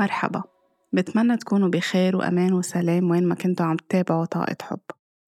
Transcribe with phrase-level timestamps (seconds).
[0.00, 0.42] مرحبا.
[0.92, 4.80] بتمنى تكونوا بخير وأمان وسلام وين ما كنتوا عم تتابعوا طاقة حب.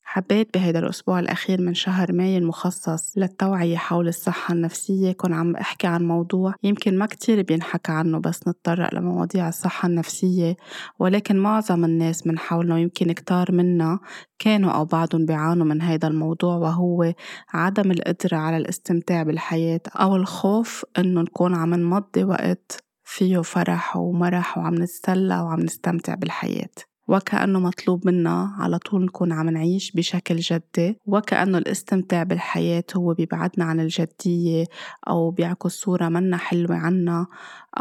[0.02, 5.12] حبيت بهيدا الأسبوع الأخير من شهر ماي المخصص للتوعية حول الصحة النفسية.
[5.12, 10.56] كون عم أحكي عن موضوع يمكن ما كتير بينحكى عنه بس نتطرق لمواضيع الصحة النفسية.
[10.98, 13.98] ولكن معظم الناس من حولنا ويمكن كتار منا
[14.38, 17.12] كانوا أو بعضهم بيعانوا من هيدا الموضوع وهو
[17.54, 24.58] عدم القدرة على الاستمتاع بالحياة أو الخوف إنه نكون عم نمضي وقت فيه فرح ومرح
[24.58, 26.70] وعم نتسلى وعم نستمتع بالحياة.
[27.08, 30.98] وكأنه مطلوب منا على طول نكون عم نعيش بشكل جدي.
[31.06, 34.64] وكأنه الاستمتاع بالحياة هو بيبعدنا عن الجدية
[35.08, 37.26] أو بيعكس صورة منا حلوة عنا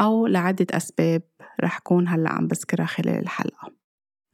[0.00, 1.22] أو لعدة أسباب
[1.60, 3.72] رح كون هلأ عم بذكرها خلال الحلقة.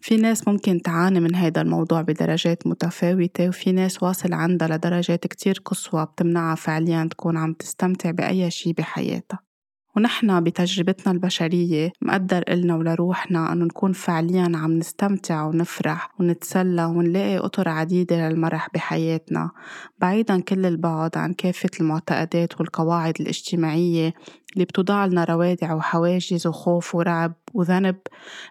[0.01, 5.63] في ناس ممكن تعاني من هذا الموضوع بدرجات متفاوتة وفي ناس واصل عندها لدرجات كتير
[5.65, 9.48] قصوى بتمنعها فعليا تكون عم تستمتع بأي شي بحياتها.
[9.97, 17.69] ونحن بتجربتنا البشرية مقدر إلنا ولروحنا أنه نكون فعليا عم نستمتع ونفرح ونتسلى ونلاقي أطر
[17.69, 19.51] عديدة للمرح بحياتنا.
[19.99, 24.15] بعيدا كل البعد عن كافة المعتقدات والقواعد الاجتماعية
[24.53, 27.97] اللي بتوضع لنا روادع وحواجز وخوف ورعب وذنب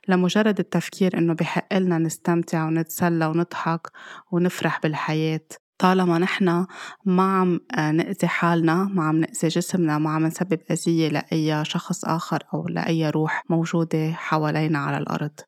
[0.07, 3.87] لمجرد التفكير إنه بحق لنا نستمتع ونتسلى ونضحك
[4.31, 5.47] ونفرح بالحياة.
[5.79, 6.65] طالما نحن
[7.05, 12.05] ما عم آه، نأذي حالنا ما عم نأذي جسمنا ما عم نسبب أذية لأي شخص
[12.05, 15.39] آخر أو لأي روح موجودة حوالينا على الأرض.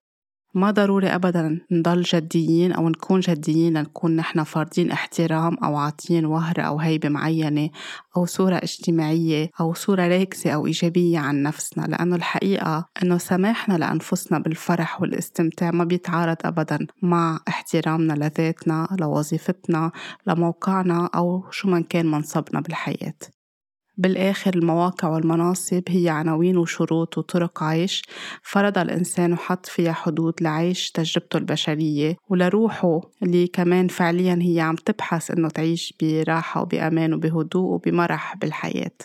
[0.53, 6.61] ما ضروري أبدا نضل جديين أو نكون جديين لنكون نحن فارضين احترام أو عاطين وهرة
[6.61, 7.69] أو هيبة معينة
[8.17, 11.85] أو صورة اجتماعية أو صورة راكزة أو إيجابية عن نفسنا.
[11.85, 19.91] لأنه الحقيقة أنه سماحنا لأنفسنا بالفرح والاستمتاع ما بيتعارض أبدا مع احترامنا لذاتنا لوظيفتنا
[20.27, 23.38] لموقعنا أو شو من كان منصبنا بالحياة.
[23.99, 28.01] بالآخر المواقع والمناصب هي عناوين وشروط وطرق عيش
[28.43, 35.31] فرضها الإنسان وحط فيها حدود لعيش تجربته البشرية ولروحه اللي كمان فعليا هي عم تبحث
[35.31, 38.97] إنه تعيش براحة وبأمان وبهدوء وبمرح بالحياة.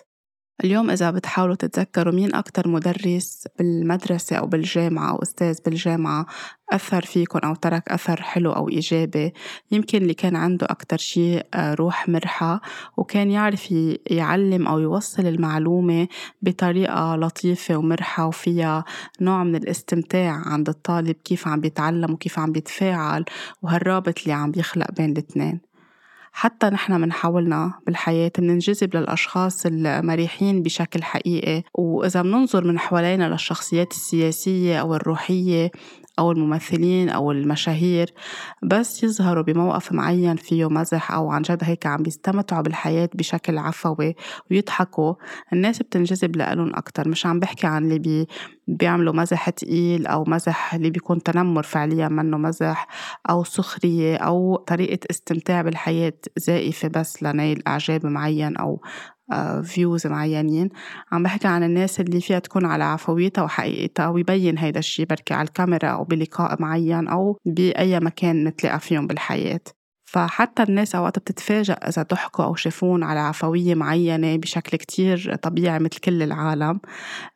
[0.65, 6.27] اليوم إذا بتحاولوا تتذكروا مين أكتر مدرس بالمدرسة أو بالجامعة أو أستاذ بالجامعة
[6.73, 9.33] أثر فيكم أو ترك أثر حلو أو إيجابي
[9.71, 12.61] يمكن اللي كان عنده أكتر شيء آه، روح مرحة
[12.97, 13.75] وكان يعرف
[14.11, 16.09] يعلم أو يوصل المعلومة
[16.43, 18.85] بطريقة لطيفة ومرحة وفيها
[19.21, 23.25] نوع من الاستمتاع عند الطالب كيف عم بيتعلم وكيف عم بيتفاعل
[23.63, 25.74] وهالرابط اللي عم بيخلق بين الاثنين.
[26.37, 31.63] حتى نحن من حولنا بالحياة مننجذب للأشخاص المريحين بشكل حقيقي.
[31.75, 35.71] وإذا مننظر من حوالينا للشخصيات السياسية أو الروحية
[36.19, 38.15] أو الممثلين أو المشاهير
[38.63, 44.15] بس يظهروا بموقف معين فيه مزح أو عن جد هيك عم بيستمتعوا بالحياة بشكل عفوي
[44.51, 45.15] ويضحكوا.
[45.53, 48.29] الناس بتنجذب لألهم أكتر مش عم بحكي عن اللي بي
[48.69, 52.87] بيعملوا مزح تقيل أو مزح اللي بيكون تنمر فعليا منه مزح
[53.31, 58.81] أو سخرية أو طريقة استمتاع بالحياة زائفة بس لنيل إعجاب معين أو
[59.63, 60.69] views معينين.
[61.13, 65.49] عم بحكي عن الناس اللي فيها تكون على عفويتها وحقيقتها ويبين هيدا الشي بركي على
[65.49, 69.61] الكاميرا أو بلقاء معين أو بأي مكان نتلاقى فيهم بالحياة.
[70.15, 76.01] فحتى الناس أوقات بتتفاجأ إذا ضحكوا أو شافون على عفوية معينة بشكل كتير طبيعي مثل
[76.01, 76.81] كل العالم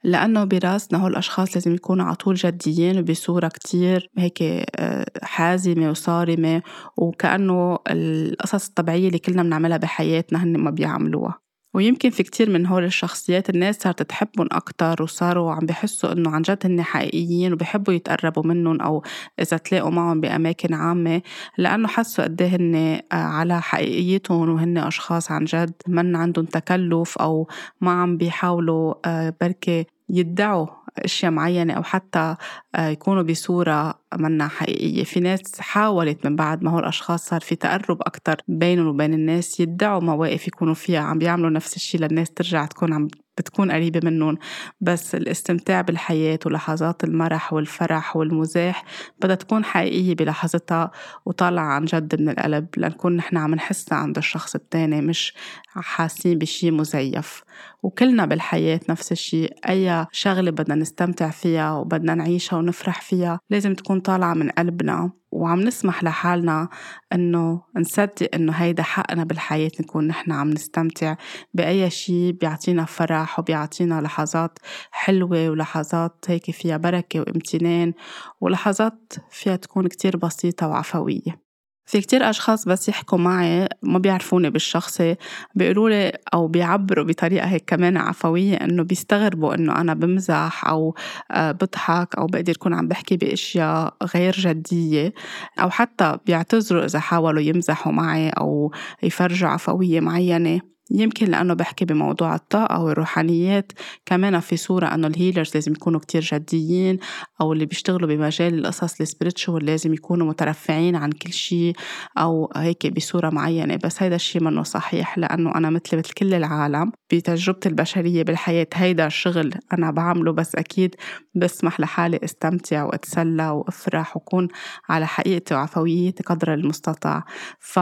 [0.04, 6.62] لأنه براسنا هول الأشخاص لازم يكونوا على طول جديين وبصورة كتير هيك آه، حازمة وصارمة
[6.96, 11.47] وكأنه القصص الطبيعية اللي كلنا بنعملها بحياتنا هن ما بيعملوها.
[11.74, 16.42] ويمكن في كتير من هول الشخصيات الناس صارت تحبهم أكتر وصاروا عم بحسوا إنه عن
[16.42, 19.02] جد هن حقيقيين وبحبوا يتقربوا منهم أو
[19.40, 21.22] إذا تلاقوا معهم بأماكن عامة
[21.58, 22.74] لأنه حسوا قد إيه هن
[23.12, 27.48] آه، على حقيقيتهم وهن أشخاص عن جد من عندهم تكلف أو
[27.80, 30.66] ما عم بيحاولوا آه، بركي يدعوا
[31.04, 32.36] أشياء معينة أو حتى
[32.74, 35.04] آه، يكونوا بصورة منا حقيقية.
[35.04, 39.60] في ناس حاولت من بعد ما هو الأشخاص صار في تقرب أكثر بينهم وبين الناس
[39.60, 43.08] يدعوا مواقف يكونوا فيها عم بيعملوا نفس الشيء للناس ترجع تكون عم
[43.38, 44.38] بتكون قريبة منهم.
[44.80, 48.84] بس الاستمتاع بالحياة ولحظات المرح والفرح والمزاح
[49.22, 50.90] بدها تكون حقيقية بلحظتها
[51.26, 55.34] وطالعة عن جد من القلب لنكون نحن عم نحسها عند الشخص التاني مش
[55.68, 57.42] حاسين بشي مزيف.
[57.82, 59.54] وكلنا بالحياة نفس الشيء.
[59.68, 65.60] أي شغلة بدنا نستمتع فيها وبدنا نعيشها ونفرح فيها لازم تكون طالعة من قلبنا وعم
[65.60, 66.68] نسمح لحالنا
[67.12, 71.16] إنه نصدق إنه هيدا حقنا بالحياة نكون نحن عم نستمتع
[71.54, 74.58] بأي شيء بيعطينا فرح وبيعطينا لحظات
[74.90, 77.92] حلوة ولحظات هيك فيها بركة وامتنان
[78.40, 81.47] ولحظات فيها تكون كتير بسيطة وعفوية.
[81.88, 85.16] في كتير أشخاص بس يحكوا معي ما بيعرفوني بالشخصي
[85.54, 90.94] بيقولوا لي أو بيعبروا بطريقة هيك كمان عفوية إنه بيستغربوا إنه أنا بمزح أو
[91.30, 95.12] آه، بضحك أو بقدر أكون عم بحكي بأشياء غير جدية
[95.58, 100.77] أو حتى بيعتذروا إذا حاولوا يمزحوا معي أو يفرجوا عفوية معينة.
[100.90, 103.72] يمكن لأنه بحكي بموضوع الطاقة والروحانيات
[104.06, 106.98] كمان في صورة أنه ال healers لازم يكونوا كتير جديين
[107.40, 111.72] أو اللي بيشتغلوا بمجال القصص ال spiritual لازم يكونوا مترفعين عن كل شيء
[112.18, 113.76] أو هيك بصورة معينة.
[113.84, 119.06] بس هيدا الشيء منه صحيح لأنه أنا مثل مثل كل العالم بتجربتي البشرية بالحياة هيدا
[119.06, 120.94] الشغل أنا بعمله بس أكيد
[121.34, 124.48] بسمح لحالي أستمتع وأتسلى وأفرح وكون
[124.88, 127.24] على حقيقتي وعفويتي قدر المستطاع.
[127.60, 127.78] ف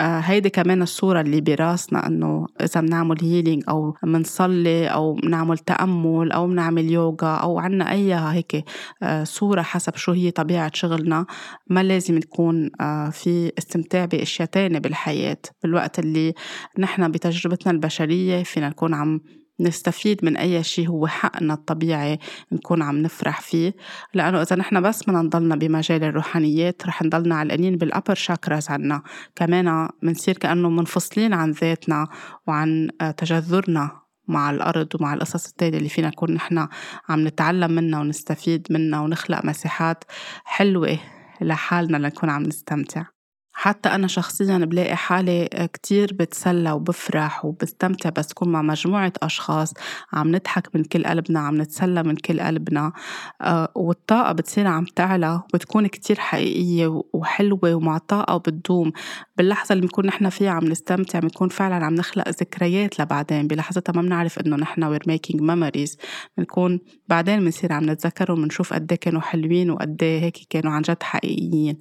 [0.00, 6.32] آه، هيدي كمان الصورة اللي براسنا إنه إذا بنعمل هيلينج أو بنصلي أو بنعمل تأمل
[6.32, 8.64] أو بنعمل يوغا أو عنا أي هيك
[9.02, 11.26] آه، صورة حسب شو هي طبيعة شغلنا
[11.70, 16.34] ما لازم تكون آه، في استمتاع بأشياء تانية بالحياة بالوقت اللي
[16.78, 19.20] نحن بتجربتنا البشرية فينا نكون عم
[19.60, 22.18] نستفيد من أي شيء هو حقنا الطبيعي
[22.52, 23.74] نكون عم نفرح فيه.
[24.14, 29.02] لأنه إذا نحن بس بدنا نضلنا بمجال الروحانيات رح نضلنا علقانين بالأبر شاكراز عنا.
[29.36, 32.08] كمان منصير كأنه منفصلين عن ذاتنا
[32.46, 36.66] وعن تجذرنا مع الأرض ومع القصص التانية اللي فينا نكون نحن
[37.08, 40.04] عم نتعلم منها ونستفيد منها ونخلق مساحات
[40.44, 40.98] حلوة
[41.40, 43.13] لحالنا لنكون عم نستمتع.
[43.54, 49.74] حتى أنا شخصيا بلاقي حالي كتير بتسلى وبفرح وبستمتع بس كون مع مجموعة أشخاص
[50.12, 52.92] عم نضحك من كل قلبنا عم نتسلى من كل قلبنا
[53.40, 58.92] آه، والطاقة بتصير عم تعلى وبتكون كتير حقيقية وحلوة ومع طاقة وبتدوم.
[59.36, 63.46] باللحظة اللي بنكون نحن فيها عم نستمتع بنكون فعلا عم نخلق ذكريات لبعدين.
[63.46, 65.96] بلحظتها ما بنعرف إنه نحن we're making memories.
[66.38, 70.82] بنكون بعدين بنصير عم نتذكر وبنشوف قد إيه كانوا حلوين وقد إيه هيك كانوا عن
[70.82, 71.76] جد حقيقيين.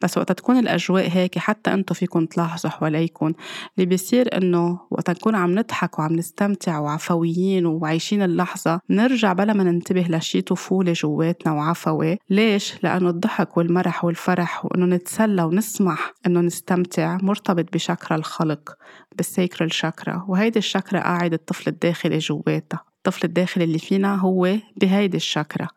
[0.00, 3.32] بس وقت تكون الأجواء هيك حتى أنتم فيكم تلاحظوا حواليكم.
[3.76, 9.64] اللي بيصير انه وقت نكون عم نضحك وعم نستمتع وعفويين وعايشين اللحظة نرجع بلا ما
[9.64, 17.18] ننتبه لشي طفولة جواتنا وعفوي ليش؟ لأنه الضحك والمرح والفرح وإنه نتسلى ونسمح إنه نستمتع
[17.22, 18.74] مرتبط بشكرا الخلق
[19.16, 22.84] بالسيكرال شاكرا وهيدي الشاكرا قاعد الطفل الداخلي جواتها.
[22.96, 25.68] الطفل الداخلي اللي فينا هو بهيدي الشاكرا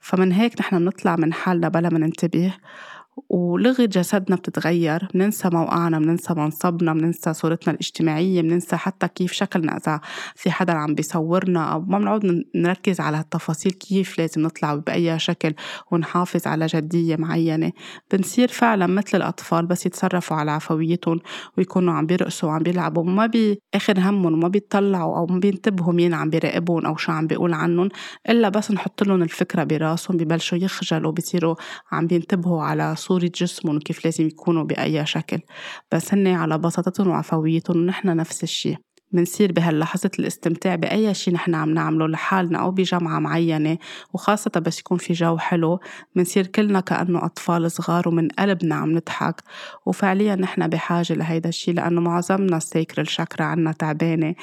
[0.00, 2.54] فمن هيك نحن بنطلع من حالنا بلا ما ننتبه.
[3.28, 10.00] ولغة جسدنا بتتغير بننسى موقعنا بننسى منصبنا بننسى صورتنا الاجتماعية بننسى حتى كيف شكلنا إذا
[10.34, 15.54] في حدا عم بيصورنا أو ما بنعود نركز على التفاصيل كيف لازم نطلع بأي شكل
[15.90, 17.72] ونحافظ على جدية معينة.
[18.12, 21.20] بنصير فعلا مثل الأطفال بس يتصرفوا على عفويتهم
[21.58, 26.30] ويكونوا عم بيرقصوا وعم بيلعبوا ما بآخر همهم وما بيطلعوا أو ما بينتبهوا مين عم
[26.30, 27.88] بيراقبهم أو شو عم بيقول عنهم
[28.28, 31.54] إلا بس نحط لهم الفكرة براسهم ببلشوا يخجلوا بيصيروا
[31.92, 35.40] عم بينتبهوا على صورة جسمهم وكيف لازم يكونوا بأي شكل.
[35.92, 38.76] بس هن على بساطتهم وعفويتهم ونحن نفس الشي.
[39.12, 43.78] منصير بهاللحظة الاستمتاع بأي شي نحن عم نعمله لحالنا أو بجمعة معينة
[44.12, 45.80] وخاصة بس يكون في جو حلو.
[46.14, 49.42] منصير كلنا كأنه أطفال صغار ومن قلبنا عم نضحك.
[49.86, 54.34] وفعليا نحن بحاجة لهيدا الشي لأنه معظمنا ال sacral chakra عنا تعبانة.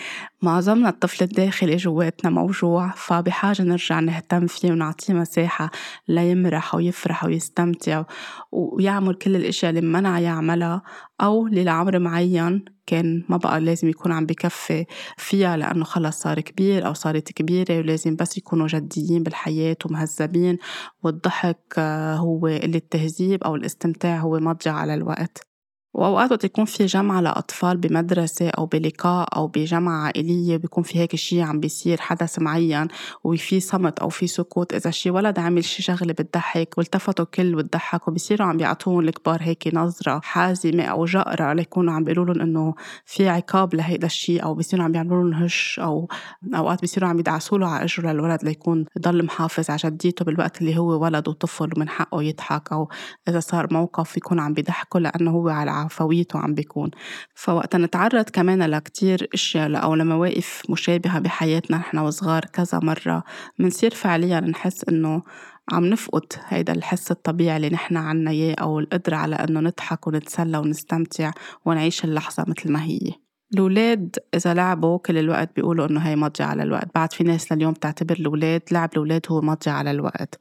[0.46, 5.72] معظمنا الطفل الداخلي جواتنا موجوع فبحاجة نرجع نهتم فيه ونعطيه مساحة
[6.08, 8.04] ليمرح ويفرح ويستمتع
[8.52, 10.82] ويعمل كل الأشياء اللي منع يعملها
[11.22, 14.86] أو اللي لعمر معين كان ما بقى لازم يكون عم بكفي
[15.18, 20.58] فيها لأنه خلص صار كبير أو صارت كبيرة ولازم بس يكونوا جديين بالحياة ومهذبين
[21.04, 25.55] والضحك آه، هو التهذيب أو الاستمتاع هو مضجع على الوقت.
[25.96, 31.16] وأوقات وقت يكون في جمعة لأطفال بمدرسة أو بلقاء أو بجمعة عائلية بيكون في هيك
[31.16, 32.88] شي عم بيصير حدث معين
[33.24, 34.74] وفي صمت أو في سكوت.
[34.74, 39.76] إذا شي ولد عمل شي شغلة بتضحك والتفتوا كل وتضحكوا بيصيروا عم بيعطوهم الكبار هيك
[39.76, 42.76] نظرة حازمة أو جأرة ليكونوا عم بيقولوا لهم إنه
[43.06, 46.08] في عقاب لهيدا الشي أو بيصيروا عم بيعملوا لهم هش أو
[46.56, 50.78] أوقات بيصيروا عم يدعسوا له على أجره للولد ليكون يضل محافظ على جديته بالوقت اللي
[50.78, 52.72] هو ولد وطفل ومن حقه يضحك.
[52.72, 52.90] أو
[53.28, 56.92] إذا صار موقف يكون عم بيضحكوا لأنه هو على عفويته عم بيكون.
[57.36, 63.24] فوقت نتعرض كمان لكتير أشياء أو لمواقف مشابهة بحياتنا نحن وصغار كذا مرة
[63.60, 65.22] منصير فعليا نحس إنه
[65.72, 70.58] عم نفقد هيدا الحس الطبيعي اللي نحن عنا إياه أو القدرة على إنه نضحك ونتسلى
[70.58, 71.32] ونستمتع
[71.66, 73.25] ونعيش اللحظة مثل ما هي.
[73.54, 77.74] الأولاد إذا لعبوا كل الوقت بيقولوا إنه هي مضيعة على الوقت، بعد في ناس لليوم
[77.74, 80.40] بتعتبر الأولاد لعب الأولاد هو مضيعة على الوقت،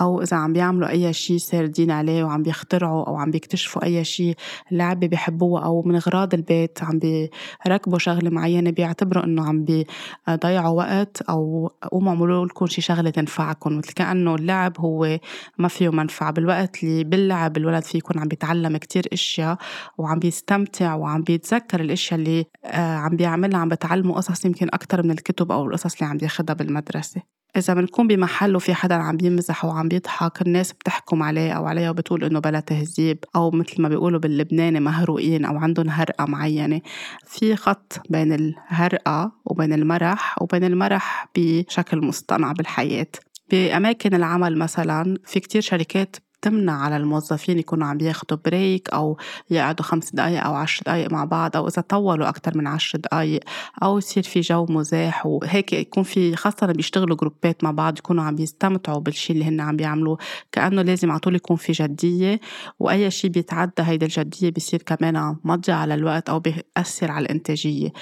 [0.00, 4.34] أو إذا عم بيعملوا أي شي ساردين عليه وعم بيخترعوا أو عم بيكتشفوا أي شي
[4.70, 11.22] لعبة بيحبوها أو من أغراض البيت عم بيركبوا شغلة معينة بيعتبروا إنه عم بيضيعوا وقت
[11.22, 13.78] أو قوموا اعملوا لكم شي شغلة تنفعكم.
[13.78, 15.18] مثل كأنه اللعب هو
[15.58, 19.58] ما فيه منفعة بالوقت اللي باللعب الولد يكون عم بيتعلم كتير أشياء
[19.98, 25.10] وعم بيستمتع وعم بيتذكر الأشياء اللي آه، عم بيعملها عم بتعلمه قصص يمكن أكتر من
[25.10, 27.22] الكتب أو القصص اللي عم بياخدها بالمدرسة.
[27.56, 32.24] إذا بنكون بمحل وفي حدا عم بيمزح وعم بيضحك الناس بتحكم عليه أو عليها وبتقول
[32.24, 36.80] إنه بلا تهذيب أو مثل ما بيقولوا باللبناني مهروقين أو عندهم هرقة معينة.
[37.26, 43.06] في خط بين الهرقة وبين المرح وبين المرح بشكل مصطنع بالحياة.
[43.50, 49.16] بأماكن العمل مثلا في كتير شركات تمنع على الموظفين يكونوا عم ياخدوا break أو
[49.50, 53.40] يقعدوا خمس دقايق أو عشر دقايق مع بعض أو إذا طولوا أكتر من عشر دقايق
[53.82, 58.38] أو يصير في جو مزاح وهيك يكون في خاصة بيشتغلوا جروبات مع بعض يكونوا عم
[58.38, 60.18] يستمتعوا بالشي اللي هن عم بيعملوه
[60.52, 62.40] كأنه لازم على طول يكون في جدية
[62.78, 67.92] وأي شي بيتعدى هيدي الجدية بيصير كمان مضيعة على الوقت أو بيأثر على الإنتاجية.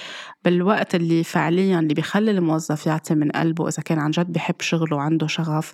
[0.45, 4.97] بالوقت اللي فعليا اللي بيخلي الموظف يعطي من قلبه إذا كان عن جد بحب شغله
[4.97, 5.73] وعنده شغف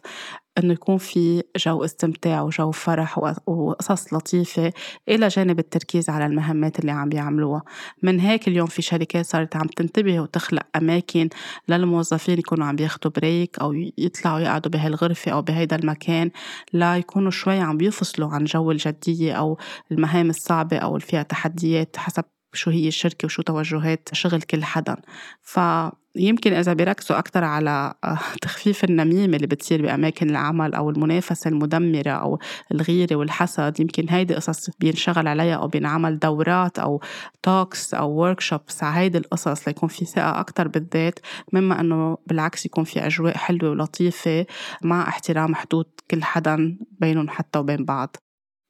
[0.57, 3.17] إنه يكون في جو استمتاع وجو فرح
[3.47, 4.73] وقصص لطيفة
[5.09, 7.63] إلى جانب التركيز على المهمات اللي عم بيعملوها.
[8.03, 11.29] من هيك اليوم في شركات صارت عم تنتبه وتخلق أماكن
[11.69, 16.31] للموظفين يكونوا عم بياخدوا break أو يطلعوا يقعدوا بهالغرفة أو بهيدا المكان
[16.73, 19.57] لا يكونوا شوي عم بيفصلوا عن جو الجدية أو
[19.91, 24.95] المهام الصعبة أو اللي فيها تحديات حسب شو هي الشركة وشو توجهات شغل كل حدا.
[25.41, 32.11] فيمكن إذا بيركزوا أكتر على آه، تخفيف النميمة اللي بتصير بأماكن العمل أو المنافسة المدمرة
[32.11, 32.39] أو
[32.71, 37.01] الغيرة والحسد يمكن هيدي قصص بينشغل عليها أو بينعمل دورات أو
[37.43, 41.19] talks أو workshops على هيدي القصص ليكون في ثقة أكتر بالذات
[41.53, 44.45] مما أنه بالعكس يكون في أجواء حلوة ولطيفة
[44.83, 48.17] مع احترام حدود كل حدا بينهم حتى وبين بعض.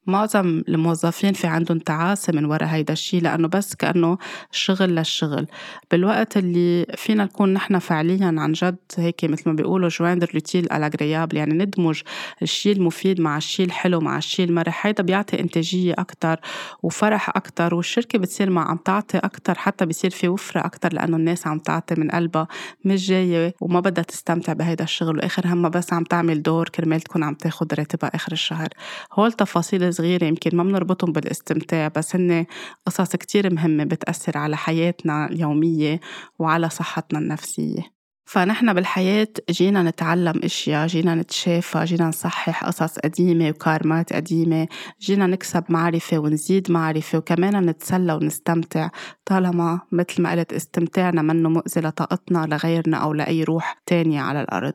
[0.08, 4.18] معظم الموظفين في عندهم تعاسة من وراء هيدا الشيء لأنه بس كأنه
[4.52, 5.48] شغل للشغل.
[5.92, 10.70] بالوقت اللي فينا نكون نحن فعليا عن جد هيك مثل ما بيقولوا joindre l'utile à
[10.70, 12.02] l'agréable يعني ندمج
[12.42, 16.40] الشيء المفيد مع الشيء الحلو مع الشيء المرح هيدا بيعطي إنتاجية أكتر
[16.84, 21.48] وفرح أكتر والشركة بتصير مع عم تعطي أكتر حتى بصير في وفرة أكتر لأنه الناس
[21.48, 22.48] عم تعطي من قلبها
[22.86, 27.24] مش جاية وما بدها تستمتع بهيدا الشغل وآخر همها بس عم تعمل دور كرمال تكون
[27.24, 28.68] عم تاخد راتبها آخر الشهر.
[29.14, 32.46] هول تفاصيل صغيرة يمكن ما بنربطهم بالاستمتاع بس هن
[32.86, 36.00] قصص كتير مهمة بتأثر على حياتنا اليومية
[36.40, 38.02] وعلى صحتنا النفسية.
[38.26, 44.68] فنحن بالحياة جينا نتعلم إشياء جينا نتشافى جينا نصحح قصص قديمة وكارمات قديمة
[45.02, 48.90] جينا نكسب معرفة ونزيد معرفة وكمان نتسلى ونستمتع.
[49.26, 54.74] طالما مثل ما قلت استمتاعنا منه مؤذي لطاقتنا لغيرنا أو لأي روح تانية على الأرض.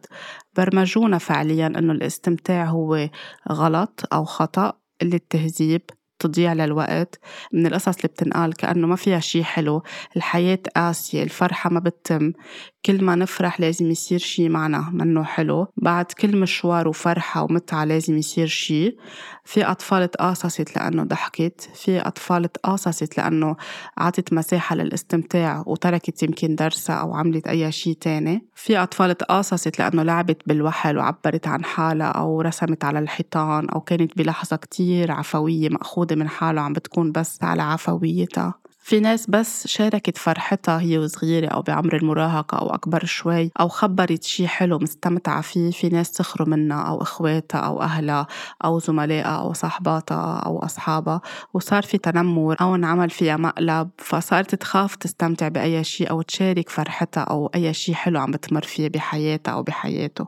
[0.57, 3.09] برمجونا فعليا أنه الاستمتاع هو
[3.53, 7.19] غلط أو خطأ قلة تهذيب تضيع للوقت
[7.53, 9.83] من القصص اللي بتنقال كأنه ما فيها شي حلو
[10.17, 12.33] الحياة قاسية الفرحة ما بتتم
[12.87, 18.19] كل ما نفرح لازم يصير شي معنا منه حلو بعد كل مشوار وفرحة ومتعة لازم
[18.19, 18.97] يصير شي.
[19.45, 23.57] في أطفال تقاصصت لأنه ضحكت في أطفال تقاصصت لأنه
[23.99, 28.49] عطت مساحة للاستمتاع وتركت يمكن درسها أو عملت أي شي تاني.
[28.55, 34.19] في أطفال تقاصصت لأنه لعبت بالوحل وعبرت عن حالها أو رسمت على الحيطان أو كانت
[34.19, 38.55] بلحظة كتير عفوية مأخوذة من حالها عم بتكون بس على عفويتها.
[38.87, 44.23] في ناس بس شاركت فرحتها هي وصغيرة أو بعمر المراهقة أو أكبر شوي أو خبرت
[44.23, 45.71] شي حلو مستمتعة فيه.
[45.71, 48.27] في ناس سخروا منها أو إخواتها أو أهلها
[48.65, 51.21] أو زملائها أو صاحباتها أو أصحابها.
[51.55, 53.91] وصار في تنمر أو انعمل فيها مقلب.
[53.99, 58.89] فصارت تخاف تستمتع بأي شي أو تشارك فرحتها أو أي شي حلو عم بتمر فيه
[58.89, 60.27] بحياتها أو بحياته.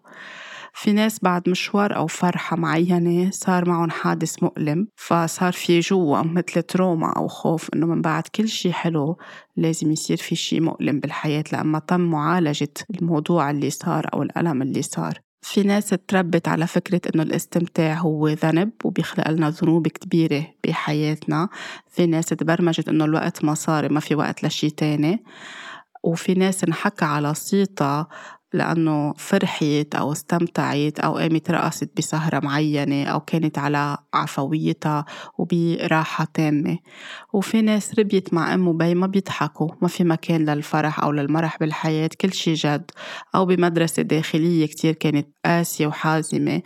[0.75, 6.63] في ناس بعد مشوار أو فرحة معينة صار معهم حادث مؤلم فصار في جوا مثل
[6.63, 9.19] تروما أو خوف إنه من بعد كل شي حلو
[9.57, 14.83] لازم يصير في شي مؤلم بالحياة لأما تم معالجة الموضوع اللي صار أو الألم اللي
[14.83, 15.21] صار.
[15.43, 21.49] في ناس تربت على فكرة إنه الاستمتاع هو ذنب وبيخلق لنا ذنوب كبيرة بحياتنا.
[21.91, 25.25] في ناس تبرمجت إنه الوقت مصاري ما في وقت لشي تاني.
[26.05, 28.09] وفي ناس انحكى على صيتها
[28.52, 35.05] لأنه فرحت أو استمتعت أو قامت رقصت بسهرة معينة أو كانت على عفويتها
[35.38, 36.78] وبراحة تامة.
[37.33, 42.11] وفي ناس ربيت مع أم وبي ما بيضحكوا ما في مكان للفرح أو للمرح بالحياة
[42.21, 42.90] كل شي جد.
[43.35, 46.62] أو بمدرسة داخلية كتير كانت قاسية وحازمة.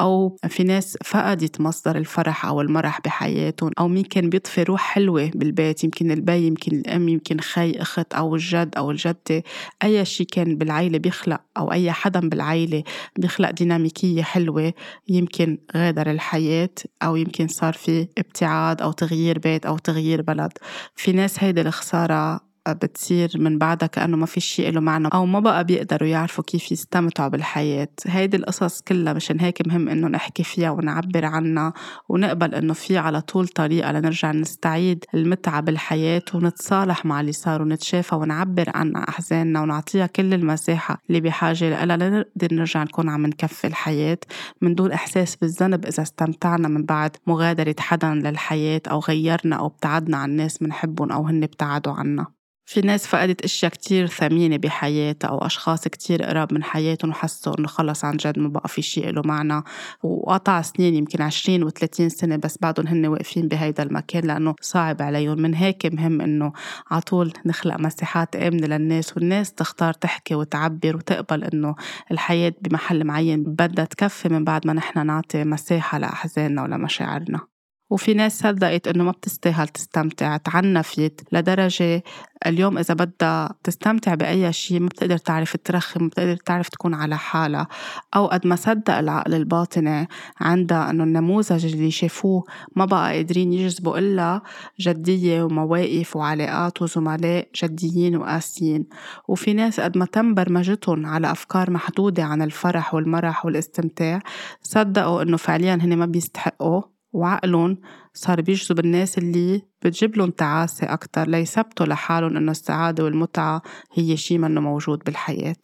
[0.00, 5.30] أو في ناس فقدت مصدر الفرح أو المرح بحياتهم أو مين كان بيطفي روح حلوة
[5.34, 9.42] بالبيت يمكن البي يمكن الأم يمكن خي أخت أو الجد أو الجدة.
[9.82, 12.82] أي شيء كان بالعيلة بيخلق أو أي حدا بالعيلة
[13.18, 14.72] بيخلق ديناميكية حلوة
[15.08, 16.70] يمكن غادر الحياة
[17.02, 20.52] أو يمكن صار في ابتعاد أو تغيير بيت أو تغيير بلد.
[20.94, 25.40] في ناس هيدي الخسارة بتصير من بعدها كأنه ما في شيء له معنى أو ما
[25.40, 27.88] بقى بيقدروا يعرفوا كيف يستمتعوا بالحياة.
[28.06, 31.72] هيدي القصص كلها مشان هيك مهم إنه نحكي فيها ونعبر عنها
[32.08, 38.14] ونقبل إنه في على طول طريقة لنرجع نستعيد المتعة بالحياة ونتصالح مع اللي صار ونتشافى
[38.14, 44.18] ونعبر عن أحزاننا ونعطيها كل المساحة اللي بحاجة لها لنقدر نرجع نكون عم نكفي الحياة
[44.62, 50.16] من دون إحساس بالذنب إذا استمتعنا من بعد مغادرة حدا للحياة أو غيرنا أو ابتعدنا
[50.16, 52.26] عن ناس منحبهم أو هن ابتعدوا عنا.
[52.66, 57.68] في ناس فقدت أشياء كتير ثمينة بحياتها أو أشخاص كتير قراب من حياتهم وحسوا إنه
[57.68, 59.62] خلص عن جد ما بقى في شيء له معنى
[60.02, 65.42] وقطع سنين يمكن عشرين وثلاثين سنة بس بعدهم هن واقفين بهيدا المكان لأنه صعب عليهم.
[65.42, 66.52] من هيك مهم إنه
[66.90, 71.74] عطول نخلق مساحات آمنة للناس والناس تختار تحكي وتعبر وتقبل إنه
[72.10, 77.53] الحياة بمحل معين بدها تكفي من بعد ما نحن نعطي مساحة لأحزاننا ولمشاعرنا.
[77.90, 82.02] وفي ناس صدقت إنه ما بتستاهل تستمتع تعنفت لدرجة
[82.46, 87.18] اليوم إذا بدها تستمتع بأي شيء ما بتقدر تعرف ترخي ما بتقدر تعرف تكون على
[87.18, 87.68] حالها.
[88.16, 90.08] أو قد ما صدق العقل الباطني
[90.40, 92.44] عندها إنه النموذج اللي شافوه
[92.76, 94.40] ما بقى قادرين يجذبوا إلا
[94.80, 98.86] جدية ومواقف وعلاقات وزملاء جديين وقاسيين.
[99.28, 104.20] وفي ناس قد ما تم برمجتهم على أفكار محدودة عن الفرح والمرح والاستمتاع
[104.62, 106.93] صدقوا إنه فعليا هن ما بيستحقوا.
[107.14, 107.78] وعقلهم
[108.14, 114.38] صار بيجذب الناس اللي بتجيب لهم تعاسة أكتر ليثبتوا لحالهم إنه السعادة والمتعة هي شي
[114.38, 115.56] منه موجود بالحياة.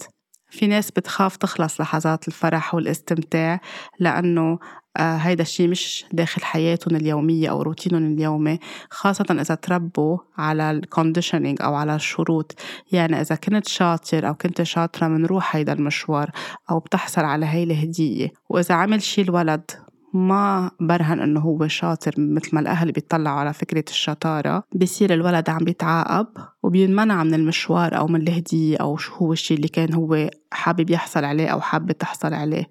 [0.50, 3.60] في ناس بتخاف تخلص لحظات الفرح والاستمتاع
[3.98, 4.58] لأنه
[4.96, 8.58] آه هيدا الشيء مش داخل حياتهم اليومية أو روتينهم اليومي
[8.90, 12.54] خاصة إذا تربوا على الكونديشنينج أو على الشروط.
[12.92, 16.30] يعني إذا كنت شاطر أو كنت شاطرة منروح هيدا المشوار
[16.70, 19.70] أو بتحصل على هاي الهدية وإذا عمل شي الولد
[20.12, 24.62] ما برهن إنه هو شاطر مثل ما الأهل بيطلعوا على فكرة الشطارة.
[24.74, 26.26] بصير الولد عم بيتعاقب
[26.62, 31.24] وبينمنع من المشوار أو من الهدية أو شو هو الشيء اللي كان هو حابب يحصل
[31.24, 32.64] عليه أو حابة تحصل عليه.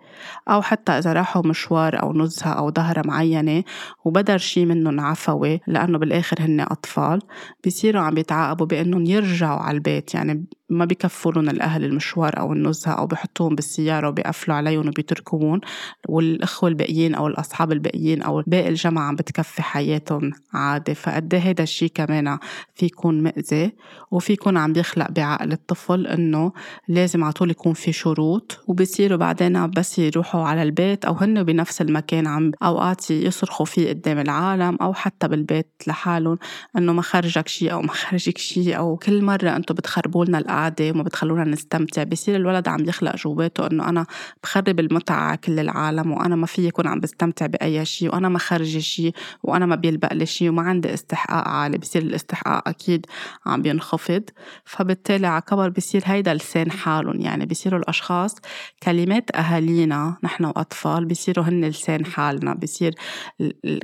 [0.48, 3.64] أو حتى إذا راحوا مشوار أو نزهة أو ظهرة معينة
[4.06, 7.22] وبدر شيء منهم عفوي لأنه بالآخر هن أطفال.
[7.66, 10.14] بصيروا عم بيتعاقبوا بأنهم يرجعوا على البيت.
[10.14, 15.62] يعني ما بكفوا الأهل المشوار أو النزهة أو بحطوهم بالسيارة وبيقفلوا عليهم وبيتركوهم
[16.08, 20.96] والإخوة الباقيين أو الأصحاب الباقيين أو باقي الجامعة عم بتكفي حياتهم عادي.
[20.96, 22.38] فقد إيه هيدا الشيء كمان
[22.76, 23.72] في يكون مأذي
[24.12, 26.52] وفي يكون عم بيخلق بعقل الطفل إنه
[26.88, 31.82] لازم على طول يكون في شروط وبصيروا بعدين بس يروحوا على البيت أو هن بنفس
[31.82, 36.38] المكان عم أوقات يصرخوا فيه قدام العالم أو حتى بالبيت لحالهم
[36.78, 40.38] إنه ما خرجك شيء أو ما خرجك شيء أو كل مرة أنتم بتخربوا لنا
[40.82, 44.06] وما بتخلونا نستمتع بصير الولد عم يخلق جواته إنه أنا
[44.44, 48.40] بخرب المتعة على كل العالم وأنا ما في يكون عم بستمتع بأي شيء وأنا ما
[48.40, 53.06] خرجي شيء وأنا ما بيلبق لي شيء وما عندي استحقاق عالي بصير الاستحقاق أكيد
[53.46, 54.24] عم بينخفض
[54.66, 58.36] فبالتالي على كبر بصير هيدا لسان حالهم يعني بصيروا الأشخاص
[58.84, 62.96] كلمات أهالينا نحن وأطفال بصيروا هن لسان حالنا بصير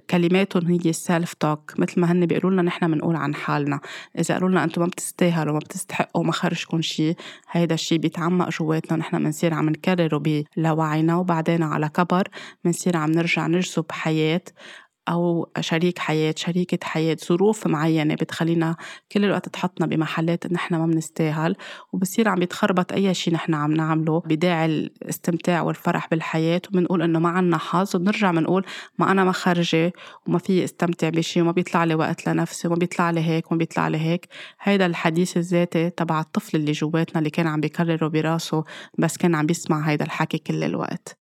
[0.10, 3.80] كلماتهم هي السيلف توك مثل ما هن بيقولوا لنا نحن بنقول عن حالنا.
[4.20, 6.32] إذا قالوا لنا أنتم ما بتستاهلوا ما بتستحقوا ما
[6.66, 7.16] خرجكم شيء
[7.52, 12.28] هيدا الشيء بيتعمق جواتنا نحن بنصير عم نكرره بلاوعينا وبعدين على كبر
[12.64, 14.42] بنصير عم نرجع نجذب حياة.
[15.10, 18.76] أو شريك حياة شريكة حياة ظروف معينة بتخلينا
[19.12, 21.56] كل الوقت تحطنا بمحلات نحن ما بنستاهل
[21.94, 27.30] وبصير عم يتخربط أي شيء نحن عم نعمله بداعي الاستمتاع والفرح بالحياة وبنقول إنه ما
[27.30, 28.66] عنا حظ وبنرجع بنقول
[29.00, 29.94] ما أنا ما خرجة
[30.28, 33.88] وما في استمتع بشيء وما بيطلع لي وقت لنفسي وما بيطلع لي هيك وما بيطلع
[33.88, 34.28] لي هيك.
[34.62, 38.64] هيدا الحديث الذاتي تبع الطفل اللي جواتنا اللي كان عم بيكرره براسه
[39.00, 41.25] بس كان عم بيسمع هيدا الحكي كل الوقت.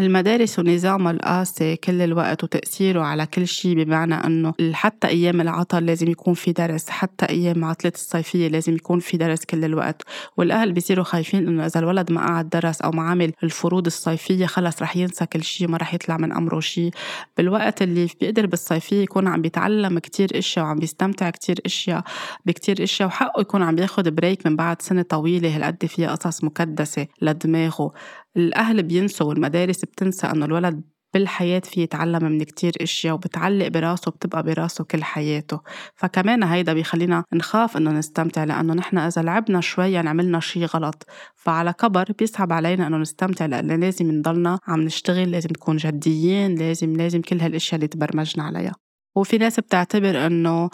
[0.00, 6.10] المدارس ونظامها القاسي كل الوقت وتأثيره على كل شيء بمعنى أنه حتى أيام العطل لازم
[6.10, 10.02] يكون في درس حتى أيام عطلة الصيفية لازم يكون في درس كل الوقت.
[10.36, 14.82] والأهل بيصيروا خايفين أنه إذا الولد ما قعد درس أو ما عمل الفروض الصيفية خلص
[14.82, 16.90] رح ينسى كل شيء ما رح يطلع من أمره شيء
[17.36, 22.02] بالوقت اللي بيقدر بالصيفية يكون عم بيتعلم كتير أشياء وعم بيستمتع كتير أشياء
[22.46, 27.06] بكتير أشياء وحقه يكون عم بياخد بريك من بعد سنة طويلة هالقد فيها قصص مكدسة
[27.22, 27.92] لدماغه.
[28.36, 30.82] الأهل بينسوا والمدارس بتنسى إنه الولد
[31.14, 35.60] بالحياة في يتعلم من كتير إشياء وبتعلق براسه بتبقى براسه كل حياته.
[35.94, 41.06] فكمان هيدا بيخلينا نخاف إنه نستمتع لأنه نحن إذا لعبنا شوي يعني عملنا شي غلط.
[41.36, 46.96] فعلى كبر بيصعب علينا إنه نستمتع لأنه لازم نضلنا عم نشتغل لازم نكون جديين لازم
[46.96, 48.91] لازم كل هالإشياء اللي تبرمجنا عليها.
[49.14, 50.70] وفي ناس بتعتبر إنه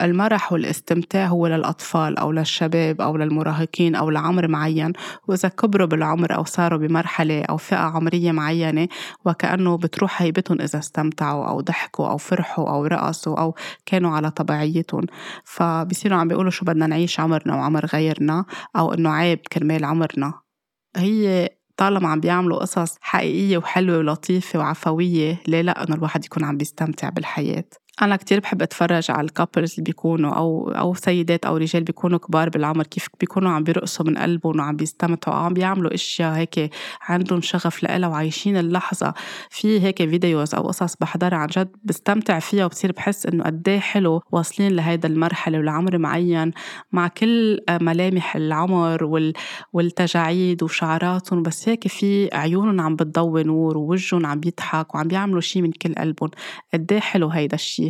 [0.00, 4.92] المرح والاستمتاع هو للأطفال أو للشباب أو للمراهقين أو لعمر معين.
[5.28, 8.88] وإذا كبروا بالعمر أو صاروا بمرحلة أو فئة عمرية معينة
[9.24, 13.54] وكأنه بتروح هيبتهم إذا استمتعوا أو ضحكوا أو فرحوا أو رقصوا أو
[13.86, 15.06] كانوا على طبيعيتهم.
[15.44, 18.44] فبصيروا عم بيقولوا شو بدنا نعيش عمرنا وعمر غيرنا
[18.76, 20.34] أو إنه عيب كرمال عمرنا.
[20.96, 26.56] هي طالما عم بيعملوا قصص حقيقية وحلوة ولطيفة وعفوية ليه لا إنه الواحد يكون عم
[26.56, 27.64] بيستمتع بالحياة؟
[28.02, 32.18] أنا كتير بحب أتفرج على ال couples اللي بيكونوا أو أو سيدات أو رجال بيكونوا
[32.18, 36.70] كبار بالعمر كيف بيكونوا عم بيرقصوا من قلبهم وعم بيستمتعوا عم بيعملوا أشياء هيك
[37.02, 39.14] عندهم شغف لإلها وعايشين اللحظة.
[39.50, 43.80] في هيك videos أو قصص بحضرها عن جد بستمتع فيها وبصير بحس إنه قد إيه
[43.80, 46.52] حلو واصلين لهيدا المرحلة ولعمر معين
[46.92, 49.32] مع كل ملامح العمر وال
[49.72, 51.42] والتجاعيد وشعراتهم.
[51.42, 55.94] بس هيك في عيونهم عم بتضوي نور ووجههم عم بيضحك وعم بيعملوا شيء من كل
[55.94, 56.30] قلبهم.
[56.74, 57.83] قد إيه حلو هيدا الشيء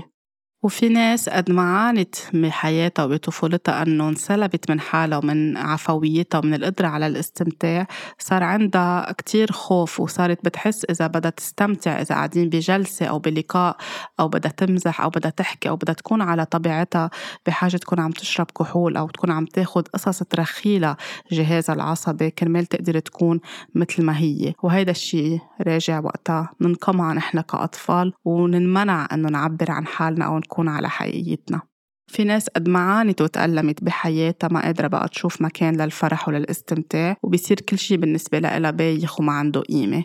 [0.65, 6.87] وفي ناس قد ما عانت بحياتها وبطفولتها أنه انسلبت من حالها ومن عفويتها ومن القدرة
[6.87, 7.87] على الاستمتاع
[8.19, 13.77] صار عندها كتير خوف وصارت بتحس إذا بدها تستمتع إذا قاعدين بجلسة أو بلقاء
[14.21, 17.11] أو بدها تمزح أو بدها تحكي أو بدها تكون على طبيعتها
[17.47, 20.97] بحاجة تكون عم تشرب كحول أو تكون عم تاخد قصص ترخيلها
[21.33, 23.41] جهازها العصبي كرمال تقدر تكون
[23.75, 24.55] مثل ما هي.
[24.63, 30.69] وهيدا الشيء راجع وقتها ننقمع نحن كأطفال وننمنع أنه نعبر عن حالنا أو نكون نكون
[30.69, 31.61] على حقيقتنا.
[32.07, 37.61] في ناس قد ما عانت وتألمت بحياتها ما قادرة بقى تشوف مكان للفرح وللاستمتاع وبصير
[37.61, 40.05] كل شي بالنسبة لها بايخ وما عنده قيمة.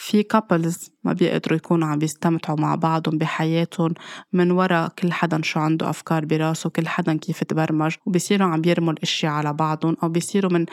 [0.00, 3.94] في كابلز ما بيقدروا يكونوا عم بيستمتعوا مع بعضهم بحياتهم
[4.32, 8.92] من وراء كل حدا شو عنده أفكار براسه كل حدا كيف تبرمج وبيصيروا عم بيرموا
[8.92, 10.66] الأشياء على بعضهم أو بيصيروا من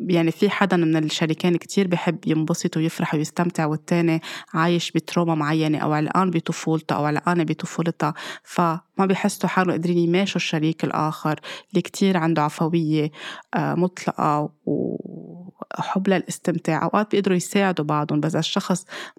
[0.00, 4.20] يعني في حدا من الشريكين كتير بحب ينبسط ويفرح ويستمتع والتاني
[4.54, 8.14] عايش بتروما معينة أو علقان بطفولته أو علقانة بطفولتها.
[8.44, 13.10] فما بيحسوا حالهم قادرين يماشوا الشريك الآخر اللي كتير عنده عفوية
[13.54, 16.82] آه، مطلقة وحب للإستمتاع.
[16.84, 18.65] أوقات بيقدروا يساعدوا بعضهم بس الشخص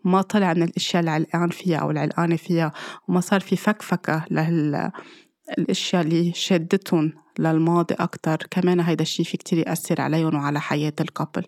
[0.04, 2.72] ما طلع من الأشياء اللي علقان فيها أو العلقانة فيها
[3.08, 4.92] وما صار في فكفكة لهال
[5.58, 11.08] الأشياء اللي شدتهم للماضي أكتر كمان هيدا الشي في كتير يأثر عليهم وعلى حياة ال
[11.08, 11.46] couple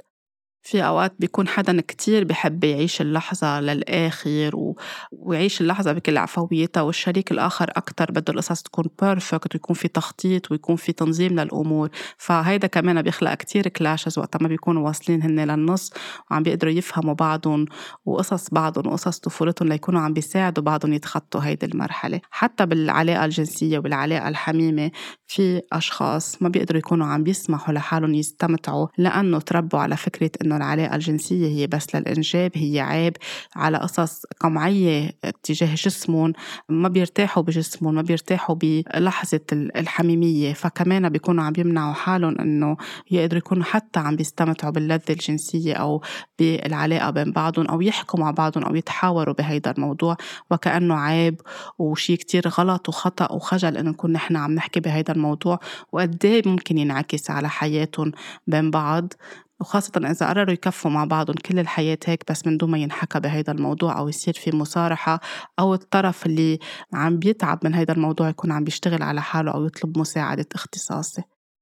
[0.62, 4.76] في أوقات بيكون حدا كتير بحب يعيش اللحظة للآخر و...
[5.12, 10.76] ويعيش اللحظة بكل عفويتها والشريك الآخر أكتر بده القصص تكون perfect ويكون في تخطيط ويكون
[10.76, 11.90] في تنظيم للأمور.
[12.18, 15.94] فهيدا كمان بيخلق كتير clashes وقت ما بيكونوا واصلين هن للنص
[16.32, 17.66] وعم بيقدروا يفهموا بعضهم
[18.06, 22.22] وقصص بعضهم وقصص طفولتهم ليكونوا عم بيساعدوا بعضهم يتخطوا هيدي المرحلة.
[22.32, 24.92] حتى بالعلاقة الجنسية والعلاقة الحميمة
[25.28, 31.48] في أشخاص ما بيقدروا يكونوا عم بيسمحوا لحالهم يستمتعوا لأنه تربوا على فكرة العلاقة الجنسية
[31.48, 33.18] هي بس للإنجاب هي عيب
[33.56, 35.12] على قصص قمعية
[35.44, 36.34] تجاه جسمهم.
[36.70, 40.54] ما بيرتاحوا بجسمهم ما بيرتاحوا بلحظة الحميمية.
[40.54, 42.78] فكمان بيكونوا عم يمنعوا حالهم إنه
[43.12, 46.02] يقدروا يكونوا حتى عم بيستمتعوا باللذة الجنسية أو
[46.40, 50.18] بالعلاقة بين بعضهم أو يحكوا مع بعضهم أو يتحاوروا بهيدا الموضوع.
[50.52, 51.42] وكأنه عيب
[51.80, 55.60] وشي كتير غلط وخطأ وخجل إنه نكون نحن عم نحكي بهيدا الموضوع.
[55.92, 58.12] وقد إيه ممكن ينعكس على حياتهم
[58.48, 59.14] بين بعض.
[59.60, 63.52] وخاصة إذا قرروا يكفوا مع بعضهم كل الحياة هيك بس من دون ما ينحكى بهيدا
[63.52, 65.20] الموضوع أو يصير في مصارحة
[65.60, 66.60] أو الطرف اللي
[66.94, 71.22] عم بيتعب من هيدا الموضوع يكون عم بيشتغل على حاله أو يطلب مساعدة اختصاصي.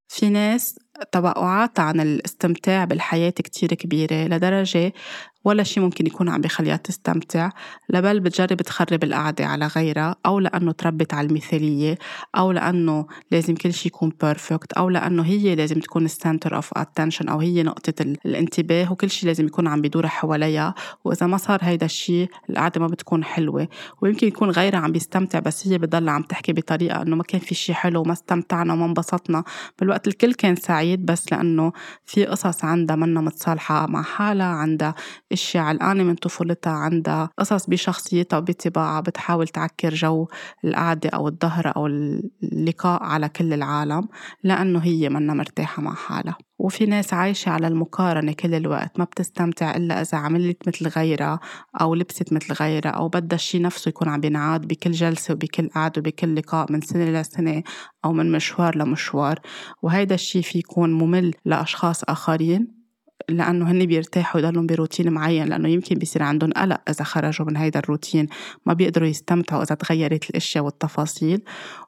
[0.10, 0.80] في ناس
[1.12, 4.94] توقعاتها عن الاستمتاع بالحياة كتير كبيرة لدرجة
[5.43, 7.50] ولا شي ممكن يكون عم بخليها تستمتع
[7.89, 11.97] لا بل بتجرب تخرب القعدة على غيرها أو لأنه تربت على المثالية
[12.36, 16.78] أو لأنه لازم كل شي يكون perfect أو لأنه هي لازم تكون ال center of
[16.78, 17.93] attention أو هي نقطة
[18.26, 20.76] الانتباه وكل شي لازم يكون عم بيدور حواليها.
[21.04, 23.67] وإذا ما صار هيدا الشي القعدة ما بتكون حلوة.
[24.02, 27.56] ويمكن يكون غيرها عم بيستمتع بس هي بتضل عم تحكي بطريقة إنه ما كان في
[27.56, 29.43] شي حلو وما استمتعنا وما انبسطنا.
[29.80, 31.71] بالوقت الكل كان سعيد بس لأنه
[32.06, 34.95] في قصص عندها منا متصالحة مع حالها عندها
[35.32, 40.28] أشياء علقانة من طفولتها عندها قصص بشخصيتها وبطباعها بتحاول تعكر جو
[40.66, 44.08] القعدة أو الظهر أو اللقاء على كل العالم
[44.44, 46.38] لأنه هي منا مرتاحة مع حالها.
[46.60, 51.40] وفي ناس عايشة على المقارنة كل الوقت ما بتستمتع إلا إذا عملت مثل غيرها
[51.82, 55.94] أو لبست مثل غيرها أو بدها الشي نفسه يكون عم بينعاد بكل جلسة وبكل قعدة
[55.98, 57.63] وبكل لقاء من سنة لسنة
[58.06, 59.40] أو من مشوار لمشوار.
[59.82, 62.77] وهيدا الشي في يكون ممل لأشخاص آخرين
[63.30, 67.80] لأنه هن بيرتاحوا يضلوا بروتين معين لأنه يمكن بيصير عندهم قلق إذا خرجوا من هيدا
[67.80, 68.27] الروتين.
[68.65, 71.41] ما بيقدروا يستمتعوا إذا تغيرت الأشياء والتفاصيل.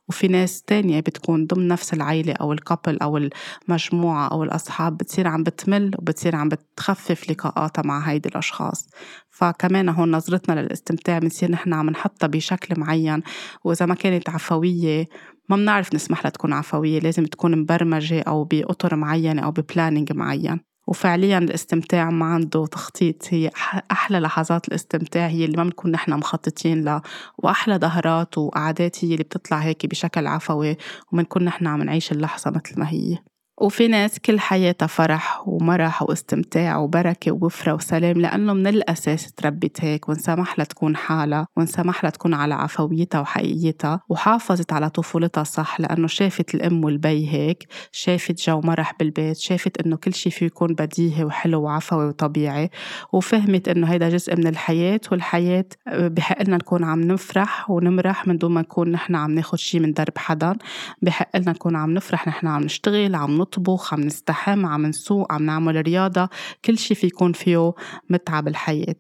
[0.08, 3.30] وفي ناس تانية بتكون ضمن نفس العيلة أو الكابل أو
[3.68, 8.90] المجموعة أو الأصحاب بتصير عم بتمل وبتصير عم بتخفف لقاءاتها مع هيدي الأشخاص.
[9.30, 13.22] فكمان هون نظرتنا للاستمتاع بنصير نحن عم نحطها بشكل معين.
[13.64, 15.06] وإذا ما كانت عفوية
[15.50, 20.12] ما بنعرف نسمح لها تكون عفوية لازم تكون مبرمجة أو بأطر معينة أو ب planning
[20.12, 20.69] معين.
[20.90, 23.24] وفعليا الاستمتاع ما عنده تخطيط.
[23.30, 23.52] هي
[23.92, 27.02] أحلى لحظات الاستمتاع هي اللي ما بنكون نحن مخططين لها
[27.38, 30.78] وأحلى ضهرات وقعدات هي اللي بتطلع هيك بشكل عفوي
[31.12, 33.18] وبنكون نحن عم نعيش اللحظة مثل ما هي.
[33.60, 40.10] وفي ناس كل حياتها فرح ومرح واستمتاع وبركة ووفرة وسلام لأنه من الأساس تربت هيك
[40.10, 46.08] وانسمح لها تكون حالها وانسمح لها تكون على عفويتها وحقيقيتها وحافظت على طفولتها صح لأنه
[46.08, 51.24] شافت الأم والبي هيك شافت جو مرح بالبيت شافت إنه كل شي فيه يكون بديهي
[51.24, 52.70] وحلو وعفوي وطبيعي
[53.14, 58.52] وفهمت إنه هيدا جزء من الحياة والحياة بحق لنا نكون عم نفرح ونمرح من دون
[58.52, 60.56] ما نكون نحن عم ناخد شي من درب حدا
[61.02, 65.44] بحق لنا نكون عم نفرح نحن عم نشتغل عم نطبخ عم نستحم عم نسوق عم
[65.44, 66.30] نعمل رياضة
[66.66, 67.74] كل شي في يكون فيه
[68.10, 69.00] متعة بالحياة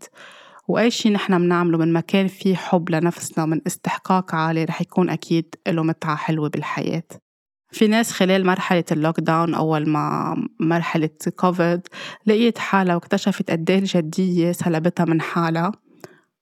[0.68, 5.56] وأي شي نحن بنعمله من مكان فيه حب لنفسنا ومن استحقاق عالي رح يكون أكيد
[5.68, 7.04] له متعة حلوة بالحياة.
[7.72, 11.82] في ناس خلال مرحلة ال lockdown أول ما مرحلة كوفيد
[12.26, 15.72] لقيت حالها واكتشفت قد الجدية سلبتها من حالها.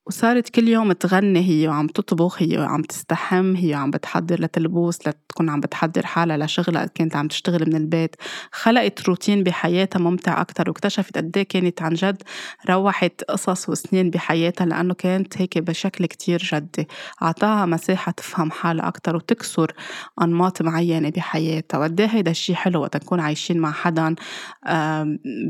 [0.08, 5.50] وصارت كل يوم تغني هي وعم تطبخ هي وعم تستحم هي وعم بتحضر لتلبوس لتكون
[5.50, 8.16] عم بتحضر حالها لشغلها كانت عم تشتغل من البيت.
[8.52, 12.24] خلقت روتين بحياتها ممتع أكتر واكتشفت قد إيه كانت عن جد
[12.70, 16.88] روحت قصص وسنين بحياتها لأنه كانت هيك بشكل كتير جدي.
[17.22, 19.72] أعطاها مساحة تفهم حالها أكتر وتكسر
[20.22, 21.78] أنماط معينة بحياتها.
[21.78, 24.16] وقد إيه هيدا الشيء حلو وقت نكون عايشين مع حدا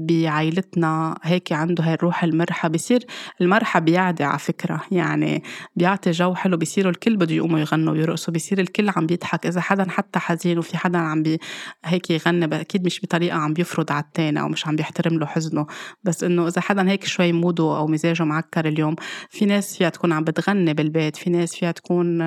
[0.07, 3.05] بعائلتنا هيك عنده هاي الروح المرحة بصير
[3.41, 4.81] المرحة بيعدي فكرة.
[4.91, 5.43] يعني
[5.75, 9.45] بيعطي جو حلو بيصيروا الكل بده يقوموا يغنوا ويرقصوا بيصير الكل عم بيضحك.
[9.45, 11.39] إذا حدا حتى حزين وفي حدا عم بي
[11.85, 15.67] هيك يغني أكيد مش بطريقة عم بيفرض على التاني أو مش عم بيحترم له حزنه.
[16.03, 18.95] بس إنه إذا حدا هيك شوي mood ه أو مزاجه معكر اليوم
[19.29, 22.21] في ناس فيها تكون عم بتغني بالبيت في ناس فيها تكون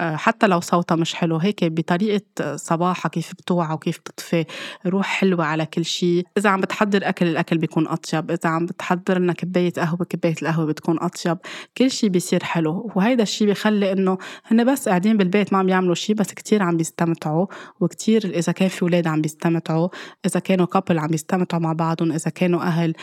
[0.00, 4.44] حتى لو صوتها مش حلو هيك بطريقة صباحها كيف بتوعى وكيف بتطفي
[4.86, 6.26] روح حلوة على كل شيء.
[6.38, 8.30] إذا عم بتحضر أكل الأكل بيكون أطيب.
[8.30, 11.38] إذا عم بتحضر لنا كباية قهوة كباية القهوة بتكون أطيب.
[11.76, 12.92] كل شيء بيصير حلو.
[12.96, 16.76] وهيدا الشيء بيخلي إنه هن بس قاعدين بالبيت ما عم يعملوا شيء بس كتير عم
[16.76, 17.46] بيستمتعوا.
[17.80, 19.88] وكتير إذا كان في أولاد عم بيستمتعوا
[20.26, 22.94] إذا كانوا كابل عم بيستمتعوا مع بعضهم إذا كانوا أهل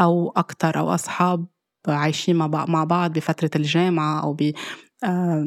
[0.00, 1.46] أو أكتر أو أصحاب
[1.88, 4.36] عايشين مع بعض بفترة الجامعة أو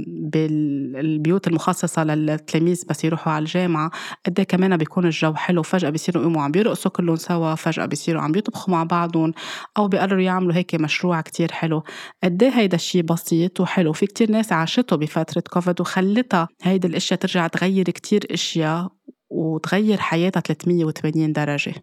[0.07, 3.91] بالبيوت المخصصة للتلاميذ بس يروحوا على الجامعة
[4.25, 8.21] قد إيه كمان بيكون الجو حلو فجأة بيصيروا يقوموا عم بيرقصوا كلهم سوا فجأة بيصيروا
[8.21, 9.33] عم بيطبخوا مع بعضهم
[9.77, 11.83] أو بيقرروا يعملوا هيك مشروع كتير حلو.
[12.23, 17.19] قد إيه هيدا الشيء بسيط وحلو؟ في كتير ناس عاشته بفترة كوفيد وخلتها هيدي الأشياء
[17.19, 18.89] ترجع تغير كتير أشياء
[19.29, 21.73] وتغير حياتها 380 درجة.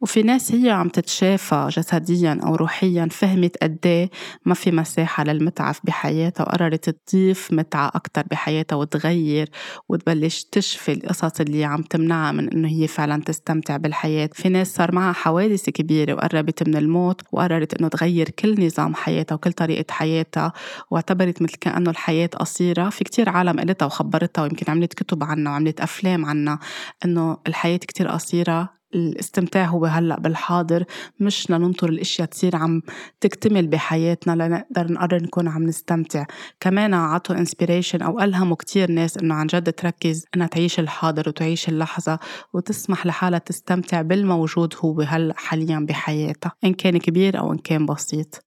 [0.00, 4.10] وفي ناس هي عم تتشافى جسديا أو روحيا فهمت قديه
[4.44, 9.50] ما في مساحة للمتعة بحياتها وقررت تضيف متعة أكتر بحياتها وتغير
[9.88, 14.30] وتبلش تشفي القصص اللي عم تمنعها من إنه هي فعلا تستمتع بالحياة.
[14.32, 19.34] في ناس صار معها حوادث كبيرة وقربت من الموت وقررت إنه تغير كل نظام حياتها
[19.34, 20.52] وكل طريقة حياتها
[20.90, 22.88] واعتبرت مثل كأنه الحياة قصيرة.
[22.88, 26.58] في كتير عالم قالتها وخبرتها ويمكن عملت كتب عنها وعملت أفلام عنها
[27.04, 30.84] إنه الحياة كتير قصيرة الاستمتاع هو هلأ بالحاضر.
[31.20, 32.82] مش لننطر الأشياء تصير عم
[33.20, 36.24] تكتمل بحياتنا لنقدر نقرر نكون عم نستمتع.
[36.60, 41.68] كمان عطوا inspiration أو ألهموا كتير ناس إنه عن جد تركز إنها تعيش الحاضر وتعيش
[41.68, 42.18] اللحظة
[42.52, 48.45] وتسمح لحالها تستمتع بالموجود هو هلأ حاليا بحياتها إن كان كبير أو إن كان بسيط.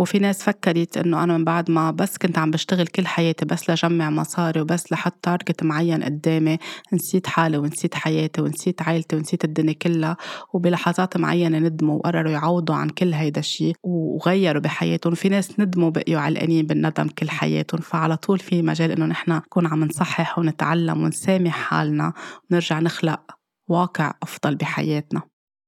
[0.00, 3.70] وفي ناس فكرت إنه أنا من بعد ما بس كنت عم بشتغل كل حياتي بس
[3.70, 6.58] لجمع مصاري وبس لحط target معين قدامي
[6.92, 10.16] نسيت حالي ونسيت حياتي ونسيت عائلتي ونسيت الدنيا كلها
[10.52, 15.14] وبلحظات معينة ندموا وقرروا يعوضوا عن كل هيدا الشيء وغيروا بحياتهم.
[15.14, 19.66] في ناس ندموا بقيوا علقانين بالندم كل حياتهم فعلى طول في مجال إنه نحن نكون
[19.66, 22.12] عم نصحح ونتعلم ونسامح حالنا
[22.50, 23.20] ونرجع نخلق
[23.68, 25.22] واقع أفضل بحياتنا.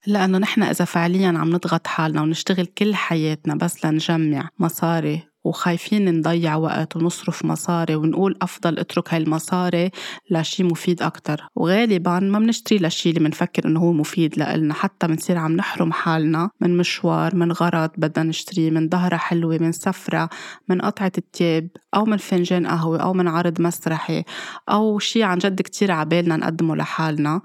[0.07, 6.57] لأنه نحن إذا فعليا عم نضغط حالنا ونشتغل كل حياتنا بس لنجمع مصاري وخايفين نضيع
[6.57, 9.91] وقت ونصرف مصاري ونقول أفضل اترك هاي المصاري
[10.31, 11.41] لشي مفيد أكتر.
[11.55, 14.75] وغالبا ما بنشتري لشي اللي بنفكر إنه هو مفيد لإلنا.
[14.75, 19.73] حتى بنصير عم نحرم حالنا من مشوار من غرض بدنا نشتريه من ظهرة حلوة من
[19.73, 20.29] سفرة
[20.69, 24.25] من قطعة التياب أو من فنجان قهوة أو من عرض مسرحي
[24.69, 27.41] أو شي عن جد كتير عبالنا نقدمه لحالنا.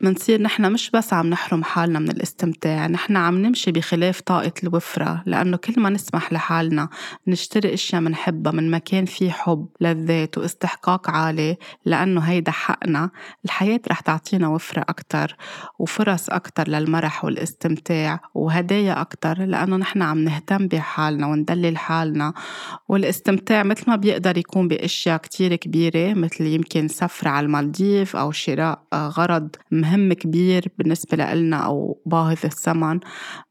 [0.00, 5.22] منصير نحن مش بس عم نحرم حالنا من الاستمتاع نحن عم نمشي بخلاف طاقة الوفرة
[5.26, 6.88] لأنه كل ما نسمح لحالنا
[7.26, 13.10] نشتري أشياء منحبها من مكان فيه حب للذات واستحقاق عالي لأنه هيدا حقنا
[13.44, 15.36] الحياة رح تعطينا وفرة أكتر
[15.78, 22.32] وفرص أكتر للمرح والاستمتاع وهدايا أكتر لأنه نحن عم نهتم بحالنا وندلل حالنا
[22.88, 28.82] والاستمتاع مثل ما بيقدر يكون بأشياء كتير كبيرة مثل يمكن سفر على المالديف أو شراء
[28.94, 33.00] غرض مهم كبير بالنسبة لنا أو باهظ الثمن.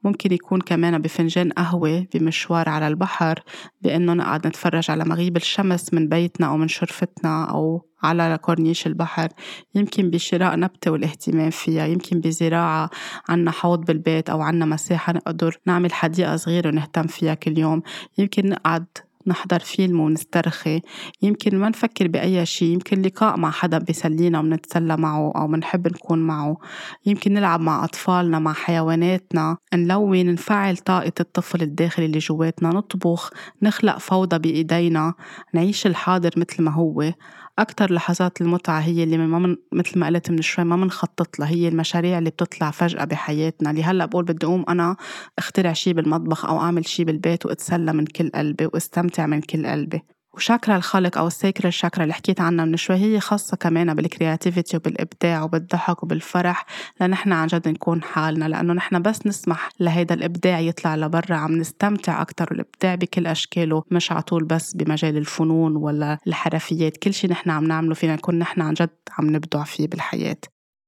[0.04, 3.40] ممكن يكون كمان بفنجان قهوة بمشوار على البحر
[3.82, 9.28] بأنه نقعد نتفرج على مغيب الشمس من بيتنا أو من شرفتنا أو على كورنيش البحر.
[9.76, 12.90] يمكن بشراء نبتة والاهتمام فيها يمكن بزراعة
[13.30, 17.82] عنا حوض بالبيت أو عنا مساحة نقدر نعمل حديقة صغيرة ونهتم فيها كل يوم.
[18.18, 18.86] يمكن نقعد
[19.28, 20.82] نحضر فيلم ونسترخي.
[21.22, 26.20] يمكن ما نفكر بأي شيء يمكن لقاء مع حدا بيسلينا ونتسلى معه أو منحب نكون
[26.20, 26.58] معه.
[27.06, 29.58] يمكن نلعب مع أطفالنا مع حيواناتنا.
[29.74, 32.70] نلون نفعل طاقة الطفل الداخلي اللي جواتنا.
[32.70, 35.14] نطبخ نخلق فوضى بإيدينا.
[35.54, 37.12] نعيش الحاضر مثل ما هو.
[37.60, 41.50] أكتر لحظات المتعة هي اللي ما من مثل ما قلت من شوي ما منخطط لها
[41.50, 43.72] هي المشاريع اللي بتطلع فجأة بحياتنا.
[43.72, 44.96] اللي هلأ بقول بدي أقوم أنا
[45.40, 50.02] أخترع شي بالمطبخ أو أعمل شي بالبيت وأتسلى من كل قلبي وأستمتع من كل قلبي.
[50.36, 54.08] وشاكرا الخلق أو ال sacral chakra اللي حكيت عنها من شوي هي خاصة كمان بال
[54.08, 56.66] creativity وبالإبداع وبالضحك وبالفرح
[57.02, 62.22] لنحن عن جد نكون حالنا لأنه نحن بس نسمح لهيدا الإبداع يطلع لبرا عم نستمتع
[62.22, 67.50] أكتر والإبداع بكل أشكاله مش على طول بس بمجال الفنون ولا الحرفيات كل شي نحن
[67.50, 70.38] عم نعمله فينا نكون نحن عن جد عم نبدع فيه بالحياة.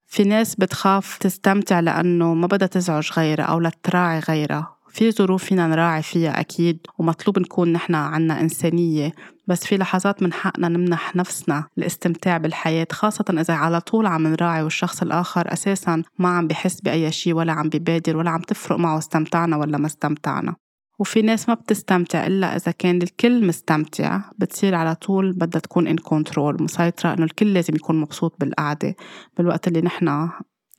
[0.07, 4.76] في ناس بتخاف تستمتع لأنه ما بدها تزعج غيرها أو لتراعي غيرها.
[4.97, 9.11] في ظروف فينا نراعي فيها أكيد ومطلوب نكون نحن عنا إنسانية
[9.47, 14.63] بس في لحظات من حقنا نمنح نفسنا الاستمتاع بالحياة خاصة إذا على طول عم نراعي
[14.63, 18.97] والشخص الآخر أساسا ما عم بحس بأي شيء ولا عم ببادر ولا عم تفرق معه
[18.97, 20.55] استمتعنا ولا ما استمتعنا.
[20.99, 25.97] وفي ناس ما بتستمتع إلا إذا كان الكل مستمتع بتصير على طول بدها تكون إن
[25.97, 28.95] كنترول مسيطرة إنه الكل لازم يكون مبسوط بالقعدة
[29.37, 30.29] بالوقت اللي نحن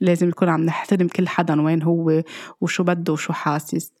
[0.01, 2.23] لازم نكون عم نحترم كل حدا وين هو
[2.61, 3.93] وشو بده وشو حاسس.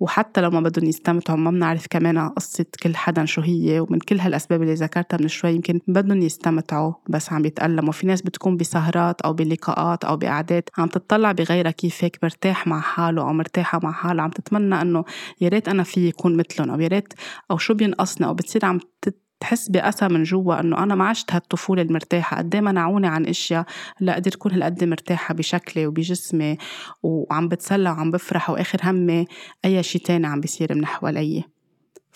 [0.00, 3.80] وحتى لو ما بدهم يستمتعوا ما بنعرف كمان قصة كل حدا شو هي.
[3.80, 7.92] ومن كل هالأسباب اللي ذكرتها من شوي يمكن بدهم يستمتعوا بس عم يتألموا.
[7.92, 12.80] في ناس بتكون بسهرات أو بلقاءات أو بقعدات عم تطلع بغيرها كيف هيك مرتاح مع
[12.80, 14.24] حاله أو مرتاحة مع حالها.
[14.24, 15.04] عم تتمنى إنه
[15.40, 17.14] يا ريت أنا في يكون مثلهم أو يا ريت
[17.50, 21.32] أو شو بينقصني أو بتصير عم تت تحس بأسى من جوا إنه أنا ما عشت
[21.32, 22.38] هالطفولة المرتاحة.
[22.38, 23.66] قد إيه منعوني عن أشياء
[24.00, 26.58] لأقدر أكون هالقد مرتاحة بشكلي وبجسمي
[27.02, 29.26] وعم بتسلى وعم بفرح وآخر همي
[29.64, 31.44] أي شيء تاني عم بيصير من حوالي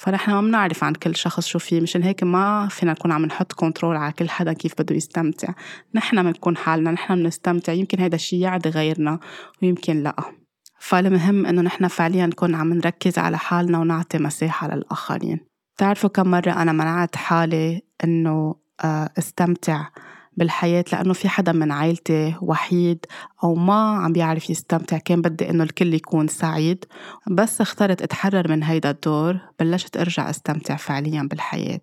[0.00, 1.80] فنحن ما بنعرف عن كل شخص شو فيه.
[1.80, 5.48] مشان هيك ما فينا نكون عم نحط كنترول على كل حدا كيف بده يستمتع.
[5.94, 9.18] نحن بنكون حالنا نحن بنستمتع يمكن هيدا الشيء يعدي غيرنا
[9.62, 10.16] ويمكن لا.
[10.78, 15.50] فالمهم إنه نحن فعليا نكون عم نركز على حالنا ونعطي مساحة للآخرين.
[15.81, 19.88] بتعرفوا كم مرة أنا منعت حالي إنه آه، استمتع
[20.37, 23.07] بالحياة لأنه في حدا من عائلتي وحيد
[23.45, 26.85] أو ما عم بيعرف يستمتع كان بدي إنه الكل يكون سعيد.
[27.31, 31.81] بس اخترت أتحرر من هيدا الدور بلشت أرجع أستمتع فعليا بالحياة.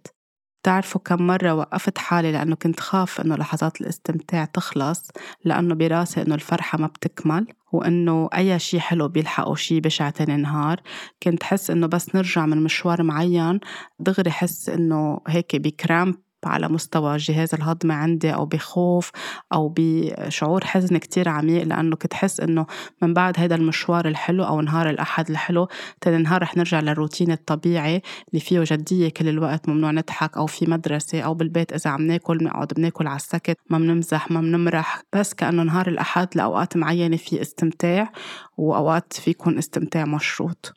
[0.62, 5.12] بتعرفوا كم مرة وقفت حالي لأنه كنت خاف إنه لحظات الاستمتاع تخلص
[5.46, 7.48] لأنه براسي إنه الفرحة ما بتكمل.
[7.72, 10.82] وإنه أي شي حلو بيلحقوا شي بشع تاني نهار.
[11.24, 13.60] كنت حس إنه بس نرجع من مشوار معين
[14.00, 16.16] دغري حس إنه هيك بكرامب
[16.48, 19.12] على مستوى الجهاز الهضمي عندي أو بخوف
[19.54, 22.66] أو بشعور حزن كتير عميق لأنه كنت حس إنه
[23.02, 25.68] من بعد هذا المشوار الحلو أو نهار الأحد الحلو
[26.02, 30.66] تاني نهار رح نرجع للروتين الطبيعي اللي فيه جدية كل الوقت ممنوع نضحك أو في
[30.66, 35.34] مدرسة أو بالبيت إذا عم ناكل بنقعد بناكل على السكت ما بنمزح ما بنمرح بس
[35.34, 38.12] كأنه نهار الأحد لأوقات معينة في استمتاع
[38.58, 40.74] وأوقات في يكون استمتاع مشروط.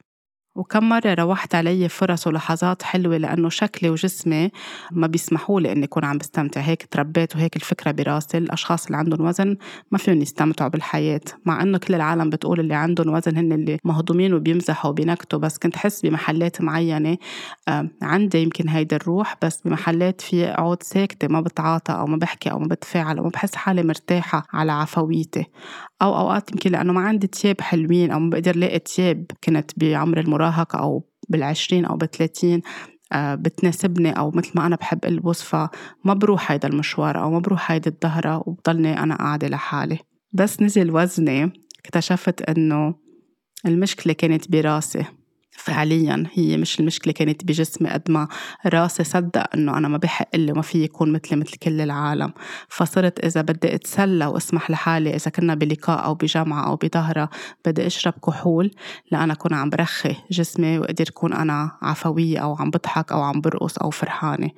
[0.55, 4.51] وكم مرة روحت علي فرص ولحظات حلوة لأنه شكلي وجسمي
[4.93, 6.61] ما بيسمحوا لي إني أكون عم بستمتع.
[6.61, 8.39] هيك تربيت وهيك الفكرة براسي.
[8.39, 9.57] الأشخاص اللي عندهم وزن
[9.91, 11.21] ما فيهم يستمتعوا بالحياة.
[11.47, 15.39] مع إنه كل العالم بتقول اللي عندهم وزن هن اللي مهضومين وبيمزحوا وبينكتوا.
[15.39, 17.17] بس كنت حس بمحلات معينة.
[18.03, 22.59] عندي يمكن هيدي الروح بس بمحلات في أقعد ساكتة ما بتعاطى أو ما بحكي أو
[22.59, 25.45] ما بتفاعل أو ما بحس حالي مرتاحة على عفويتي.
[26.03, 30.21] أو أوقات يمكن لأنه ما عندي تياب حلوين أو ما بقدر لاقي تياب كنت بعمر
[30.21, 30.40] المراهقة.
[30.75, 32.63] أو بالعشرين أو بالثلاثين
[33.13, 37.73] آه، بتناسبني أو مثل ما أنا بحب ألبس فما بروح هيدا المشوار أو ما بروح
[37.73, 39.99] هيدي الظهرة وبضلني أنا قاعدة لحالي.
[40.33, 42.95] بس نزل وزني اكتشفت إنه
[43.67, 45.05] المشكلة كانت براسي.
[45.57, 48.29] فعليا هي مش المشكلة كانت بجسمي قد ما
[48.67, 52.33] راسي صدق إنه أنا ما بحق لي وما في يكون مثلي مثل كل العالم.
[52.69, 57.31] فصرت إذا بدي أتسلى وأسمح لحالي إذا كنا بلقاء أو بجامعة أو بظهرة
[57.67, 58.71] بدي أشرب كحول
[59.13, 63.79] لأنا أكون عم برخي جسمي وقدر أكون أنا عفوية أو عم بضحك أو عم برقص
[63.79, 64.51] أو فرحانة.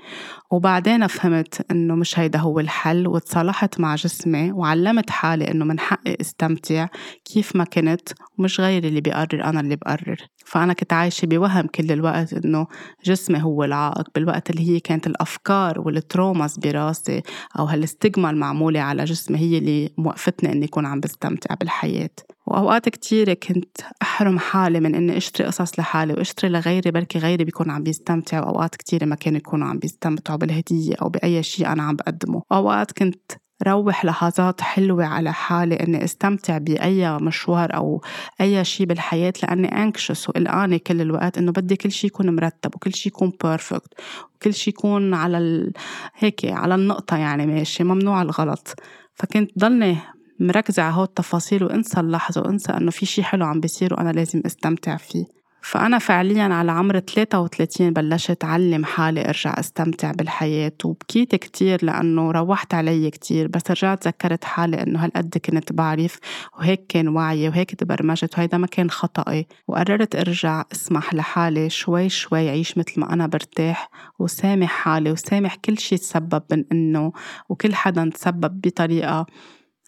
[0.50, 6.16] وبعدين فهمت إنه مش هيدا هو الحل وتصالحت مع جسمي وعلمت حالي إنه من حقي
[6.20, 6.86] أستمتع
[7.24, 10.16] كيف ما كنت ومش غيري اللي بيقرر أنا اللي بقرر.
[10.44, 12.66] فأنا كنت عايشة بوهم كل الوقت إنه
[13.04, 17.22] جسمي هو العائق بالوقت اللي هي كانت الأفكار والتروماز براسي
[17.58, 22.10] أو هالاستجما المعمولة على جسمي هي اللي موقفتني إني أكون عم بستمتع بالحياة.
[22.46, 27.70] وأوقات كتيرة كنت أحرم حالي من إني أشتري قصص لحالي وأشتري لغيري بركي غيري بيكون
[27.70, 31.96] عم بيستمتع وأوقات كتيرة ما كانوا يكونوا عم بيستمتعوا بالهدية أو بأي شيء أنا عم
[31.96, 32.42] بقدمه.
[32.50, 33.32] وأوقات كنت
[33.62, 38.02] روح لحظات حلوة على حالي إني استمتع بأي مشوار أو
[38.40, 42.94] أي شيء بالحياة لأني أنكشس وقلقانة كل الوقت إنه بدي كل شيء يكون مرتب وكل
[42.94, 43.94] شيء يكون بيرفكت
[44.34, 45.72] وكل شيء يكون على ال...
[46.14, 48.74] هيك على النقطة يعني ماشي ممنوع الغلط.
[49.14, 49.98] فكنت ضلني
[50.40, 54.42] مركزة على هول التفاصيل وانسى اللحظة وانسى إنه في شي حلو عم بيصير وأنا لازم
[54.46, 55.41] استمتع فيه.
[55.62, 62.74] فأنا فعليا على عمر 33 بلشت أعلم حالي أرجع أستمتع بالحياة وبكيت كتير لأنه روحت
[62.74, 66.18] علي كتير بس رجعت ذكرت حالي إنه هالقد كنت بعرف
[66.58, 69.46] وهيك كان وعيي وهيك تبرمجت وهيدا ما كان خطأي.
[69.68, 75.78] وقررت أرجع أسمح لحالي شوي شوي عيش مثل ما أنا برتاح وسامح حالي وسامح كل
[75.78, 77.12] شي تسبب من إنه
[77.48, 79.26] وكل حدا تسبب بطريقة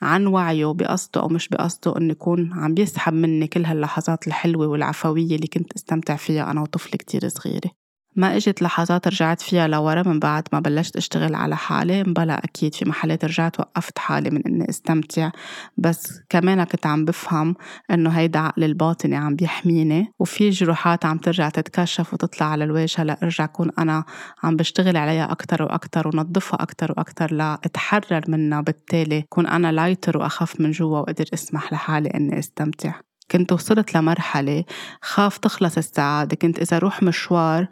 [0.02, 5.36] عن وعيه بقصده أو مش بقصده إنه يكون عم بيسحب مني كل هاللحظات الحلوة والعفوية
[5.36, 7.83] اللي كنت أستمتع فيها أنا وطفلة كتير صغيرة.
[8.16, 12.74] ما إجت لحظات رجعت فيها لورا من بعد ما بلشت أشتغل على حالي بلا أكيد
[12.74, 15.30] في محلات رجعت وقفت حالي من إني أستمتع.
[15.78, 17.54] بس كمان كنت عم بفهم
[17.90, 23.44] إنه هيدا عقل الباطني عم بيحميني وفي جروحات عم ترجع تتكشف وتطلع على الواجهه لارجع
[23.44, 24.04] أكون أنا
[24.42, 30.60] عم بشتغل عليها أكثر وأكثر ونظفها أكثر وأكثر لاتحرر منها بالتالي كون أنا lighter وأخف
[30.60, 32.94] من جوا واقدر أسمح لحالي إني أستمتع.
[33.30, 34.64] كنت وصلت لمرحلة
[35.02, 37.66] خاف تخلص السعادة كنت إذا روح مشوار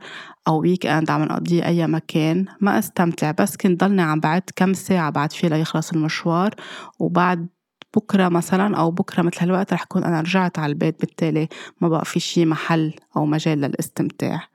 [0.49, 5.11] أو weekend عم نقضيه أي مكان ما أستمتع بس كنت ضلني عم بعد كم ساعة
[5.11, 6.55] بعد فيه ليخلص المشوار
[6.99, 7.49] وبعد
[7.97, 11.49] بكرة مثلا أو بكرة مثل هالوقت رح كون أنا رجعت على البيت بالتالي
[11.81, 14.52] ما بقى في شي محل أو مجال للاستمتاع.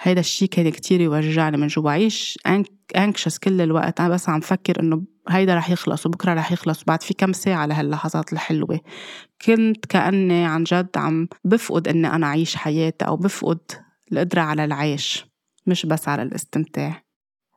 [0.00, 1.90] هيدا الشي كان كتير يوجعني من جوا.
[1.90, 2.38] عيش
[2.96, 4.00] انكشس كل الوقت.
[4.00, 6.82] أنا بس عم فكر إنه هيدا رح يخلص وبكرة رح يخلص.
[6.82, 8.80] وبعد في كم ساعة لهاللحظات الحلوة.
[9.46, 13.60] كنت كأني عن جد عم بفقد إني أنا أعيش حياتي أو بفقد
[14.12, 15.26] القدرة على العيش.
[15.66, 17.03] مش بس على الاستمتاع.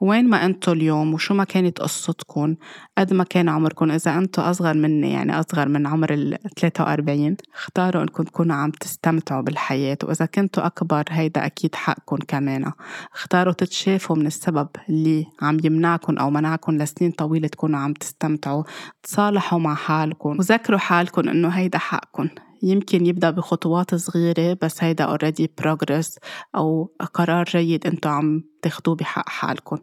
[0.01, 2.55] وين ما انتو اليوم وشو ما كانت قصتكم
[2.97, 8.03] قد ما كان عمركم إذا انتو أصغر مني يعني أصغر من عمر ال 43 اختاروا
[8.03, 12.71] انكم تكونوا عم تستمتعوا بالحياة وإذا كنتوا أكبر هيدا أكيد حقكم كمان.
[13.13, 18.63] اختاروا تتشافوا من السبب اللي عم يمنعكم أو منعكم لسنين طويلة تكونوا عم تستمتعوا
[19.03, 22.27] تصالحوا مع حالكم وذكروا حالكم إنه هيدا حقكم
[22.63, 26.19] يمكن يبدأ بخطوات صغيرة بس هيدا already progress
[26.55, 29.77] أو قرار جيد أنتو عم تاخدوه بحق حالكم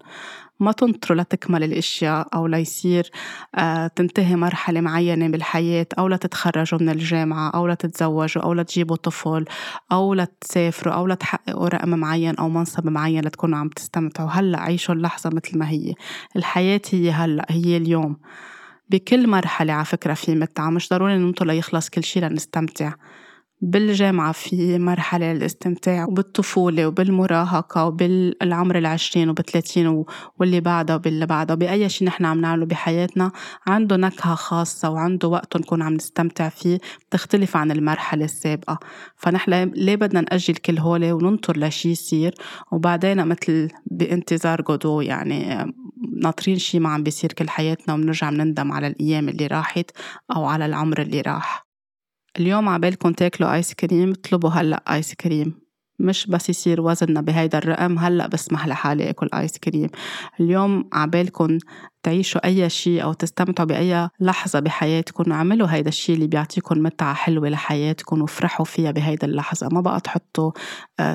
[0.61, 3.11] ما تنطروا لتكمل الأشياء أو ليصير
[3.55, 9.45] آه تنتهي مرحلة معينة بالحياة أو لتتخرجوا من الجامعة أو لتتزوجوا أو لتجيبوا طفل
[9.93, 14.31] أو لتسافروا أو لتحققوا رقم معين أو منصب معين لتكونوا عم تستمتعوا.
[14.31, 15.95] هلأ عيشوا اللحظة مثل ما هي.
[16.37, 18.16] الحياة هي هلأ هي اليوم.
[18.91, 22.93] بكل مرحلة على فكرة في متعة مش ضروري ننطر ليخلص كل شي لنستمتع.
[23.61, 30.05] بالجامعة في مرحلة للاستمتاع وبالطفولة وبالمراهقة وبالعمر العشرين وبالثلاثين
[30.39, 33.33] واللي بعدها وباللي بعدها بأي شيء نحن عم نعمله بحياتنا
[33.67, 36.79] عنده نكهة خاصة وعنده وقت نكون عم نستمتع فيه
[37.09, 38.79] بتختلف عن المرحلة السابقة.
[39.17, 42.35] فنحن ليه بدنا نأجل كل هولي وننطر لشي يصير؟
[42.73, 45.73] وبعدين مثل بانتظار جودو يعني
[46.23, 49.91] ناطرين شي ما عم بيصير كل حياتنا وبنرجع بنندم على الأيام اللي راحت
[50.37, 51.64] أو على العمر اللي راح.
[52.39, 55.64] اليوم عبالكم تاكلوا آيس كريم اطلبوا هلأ آيس كريم
[55.99, 59.89] مش بس يصير وزننا بهيدا الرقم هلأ بسمح لحالي أكل ايس كريم
[60.41, 61.59] اليوم عبالكم
[62.05, 67.49] تعيشوا أي شيء أو تستمتعوا بأي لحظة بحياتكم اعملوا هيدا الشيء اللي بيعطيكم متعة حلوة
[67.49, 69.69] لحياتكم وافرحوا فيها بهيدا اللحظة.
[69.73, 70.53] ما بقى تحطوا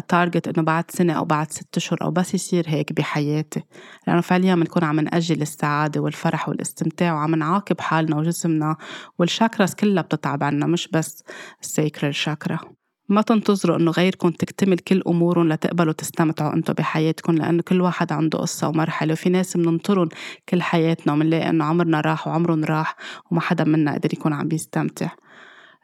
[0.07, 3.63] target آه، إنه بعد سنة أو بعد ست اشهر أو بس يصير هيك بحياتي.
[4.07, 8.75] لأنه فعليا بنكون عم نأجل السعادة والفرح والاستمتاع وعم نعاقب حالنا وجسمنا
[9.19, 11.23] وال chakras كلها بتتعب عنا مش بس
[11.61, 12.78] ال sacral chakra
[13.09, 18.39] ما تنتظروا إنه غيركم تكتمل كل أمورهم لتقبلوا تستمتعوا أنتم بحياتكم لأنه كل واحد عنده
[18.39, 20.09] قصة ومرحلة وفي ناس بننطرهم
[20.49, 22.95] كل حياتنا وبنلاقي إنه عمرنا راح وعمرهم راح
[23.31, 25.09] وما حدا منا قدر يكون عم بيستمتع.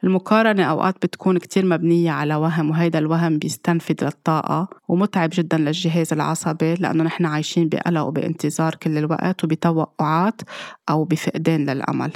[0.03, 6.73] المقارنة أوقات بتكون كتير مبنية على وهم وهيدا الوهم بيستنفد للطاقة ومتعب جدا للجهاز العصبي
[6.73, 10.41] لأنه نحن عايشين بقلق وبانتظار كل الوقت وبتوقعات
[10.89, 12.11] أو بفقدان للأمل.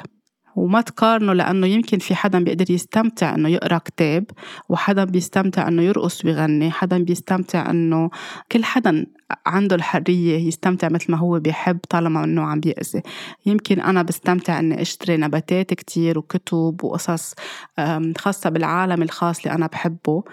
[0.60, 4.26] وما تقارنوا لأنه يمكن في حدا بيقدر يستمتع إنه يقرأ كتاب
[4.70, 8.10] وحدا بيستمتع إنه يرقص ويغني حدا بيستمتع إنه
[8.52, 9.06] كل حدا
[9.46, 13.02] عنده الحرية يستمتع مثل ما هو بيحب طالما إنه عم بيأذي.
[13.46, 17.34] يمكن أنا بستمتع إني أشتري نباتات كتير وكتب وقصص
[18.18, 20.24] خاصة بالعالم الخاص اللي أنا بحبه.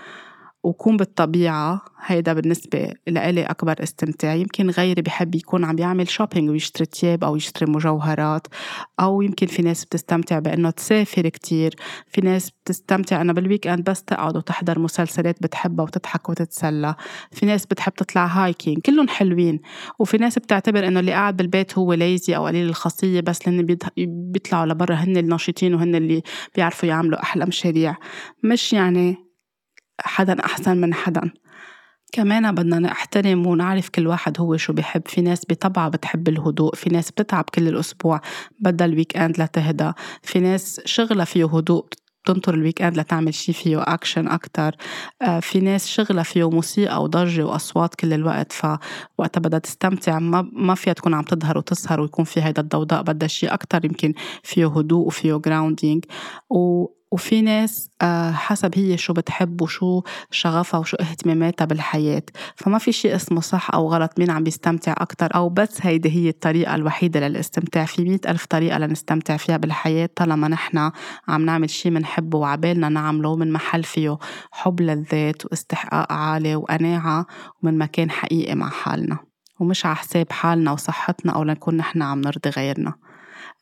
[0.66, 4.34] وكون بالطبيعة هيدا بالنسبة لإلي أكبر استمتاع.
[4.34, 8.46] يمكن غيري بحب يكون عم بيعمل shopping ويشتري تياب أو يشتري مجوهرات
[9.00, 11.74] أو يمكن في ناس بتستمتع بأنه تسافر كتير.
[12.08, 16.94] في ناس بتستمتع أنه بال weekend بس تقعد وتحضر مسلسلات بتحبها وتضحك وتتسلى.
[17.32, 19.60] في ناس بتحب تطلع hiking كلهم حلوين.
[19.98, 24.66] وفي ناس بتعتبر أنه اللي قاعد بالبيت هو lazy أو قليل الخاصية بس لأن بيطلعوا
[24.66, 26.22] لبرا هن الناشطين وهن اللي
[26.56, 27.96] بيعرفوا يعملوا أحلى مشاريع.
[28.42, 29.25] مش يعني
[30.06, 31.30] حدا أحسن من حدا.
[32.12, 35.02] كمان بدنا نحترم ونعرف كل واحد هو شو بحب.
[35.06, 38.20] في ناس بطبعها بتحب الهدوء في ناس بتتعب كل الأسبوع
[38.60, 39.92] بدها ال weekend لتهدى.
[40.22, 41.86] في ناس شغلها فيه هدوء
[42.24, 44.76] بتنطر ال weekend لتعمل شي فيه اكشن أكتر.
[45.22, 48.52] آه في ناس شغلها فيه موسيقى وضجة وأصوات كل الوقت.
[48.52, 50.18] فوقتها بدها تستمتع.
[50.18, 53.02] ما ما فيها تكون عم تظهر وتسهر ويكون في هيدا الضوضاء.
[53.02, 56.04] بدها شي أكتر يمكن فيه هدوء وفيه جراوندينج
[56.50, 62.22] و وفي ناس آه، حسب هي شو بتحب وشو شغفها وشو اهتماماتها بالحياة.
[62.56, 66.28] فما في شيء اسمه صح أو غلط مين عم بيستمتع أكتر أو بس هيدي هي
[66.28, 67.84] الطريقة الوحيدة للاستمتاع.
[67.84, 70.90] في مئة ألف طريقة لنستمتع فيها بالحياة طالما نحن
[71.28, 74.18] عم نعمل شيء منحبه وعبالنا نعمله من محل فيه
[74.52, 77.26] حب للذات واستحقاق عالي وقناعة
[77.62, 79.18] ومن مكان حقيقي مع حالنا.
[79.60, 82.94] ومش على حساب حالنا وصحتنا أو لنكون نحن عم نرضي غيرنا.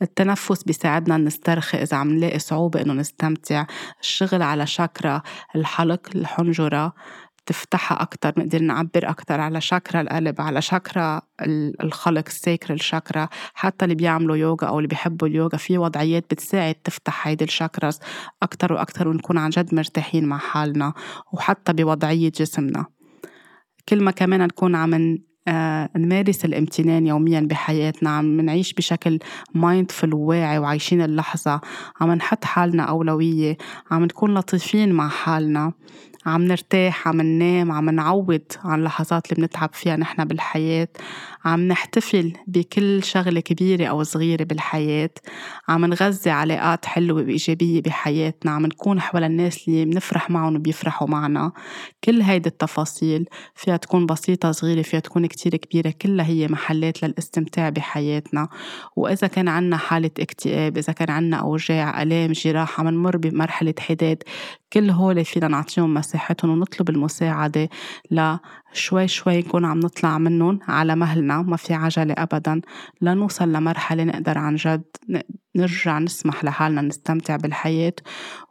[0.03, 3.66] التنفس بيساعدنا نسترخي إذا عم نلاقي صعوبة إنه نستمتع.
[4.01, 5.22] الشغل على شاكرا
[5.57, 6.92] الحلق الحنجرة
[7.47, 11.22] تفتحها أكتر نقدر نعبر أكتر على شاكرا القلب على شاكرا
[11.80, 13.28] الخلق الساكر الشاكرا.
[13.55, 18.01] حتى اللي بيعملوا يوغا أو اللي بيحبوا اليوغا في وضعيات بتساعد تفتح هيدي الشاكراز
[18.42, 20.92] أكتر وأكتر ونكون عن جد مرتاحين مع حالنا
[21.32, 22.86] وحتى بوضعية جسمنا.
[23.88, 25.18] كل ما كمان نكون عم
[25.97, 28.11] نمارس الامتنان يوميا بحياتنا.
[28.11, 29.18] عم نعيش بشكل
[29.55, 31.61] مايندفul وواعي وعايشين اللحظة.
[32.01, 33.57] عم نحط حالنا أولوية.
[33.90, 35.72] عم نكون لطيفين مع حالنا.
[36.26, 40.88] عم نرتاح عم ننام عم نعوض عن اللحظات اللي بنتعب فيها نحن بالحياة.
[41.44, 45.10] عم نحتفل بكل شغلة كبيرة أو صغيرة بالحياة.
[45.68, 48.52] عم نغذي علاقات حلوة وإيجابية بحياتنا.
[48.52, 51.52] عم نكون حول الناس اللي بنفرح معهم وبيفرحوا معنا.
[52.04, 55.94] كل هيدي التفاصيل فيها تكون بسيطة صغيرة فيها تكون كتير كبيرة.
[56.02, 58.48] كلها هي محلات للاستمتاع بحياتنا.
[58.96, 64.22] وإذا كان عنا حالة اكتئاب إذا كان عنا أوجاع ألام جراح عم نمر بمرحلة حداد
[64.74, 67.68] كل هول فينا نعطيهم مساحتهم ونطلب المساعدة
[68.10, 72.60] لشوي شوي نكون عم نطلع منهم على مهلنا ما في عجلة أبدا
[73.00, 74.84] لنوصل لمرحلة نقدر عن جد
[75.56, 77.92] نرجع نسمح لحالنا نستمتع بالحياة.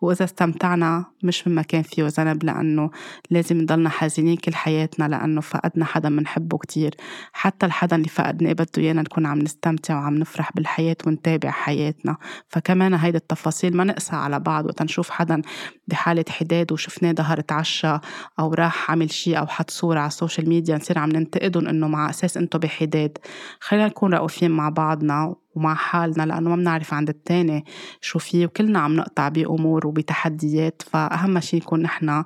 [0.02, 2.90] وإذا استمتعنا مش من مكان فيه ذنب لأنه
[3.30, 6.96] لازم نضلنا حزينين كل حياتنا لأنه فقدنا حدا منحبه كتير.
[7.34, 12.18] حتى الحدا اللي فقدنا بده إيانا نكون عم نستمتع وعم نفرح بالحياة ونتابع حياتنا.
[12.50, 15.42] فكمان هيدي التفاصيل ما نقسى على بعض وقت نشوف حدا
[15.88, 17.98] بحالة حداد وشفناه ظهر تعشى
[18.40, 21.88] أو راح عمل شيء أو حط صورة على ال social media نصير عم ننتقدهم إنه
[21.88, 23.18] مع أساس أنتم بحداد.
[23.60, 27.66] خلينا نكون رؤوفين مع بعضنا ومع حالنا لأنه ما بنعرف عند التاني
[28.02, 32.24] شو فيه وكلنا عم نقطع بأمور وبتحديات فأهم شيء نكون نحن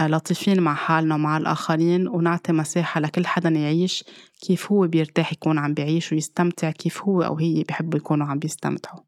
[0.00, 4.04] لطيفين مع حالنا ومع الآخرين ونعطي مساحة لكل حدا يعيش
[4.40, 9.00] كيف هو بيرتاح يكون عم بيعيش ويستمتع كيف هو أو هي بيحبوا يكونوا عم بيستمتعوا.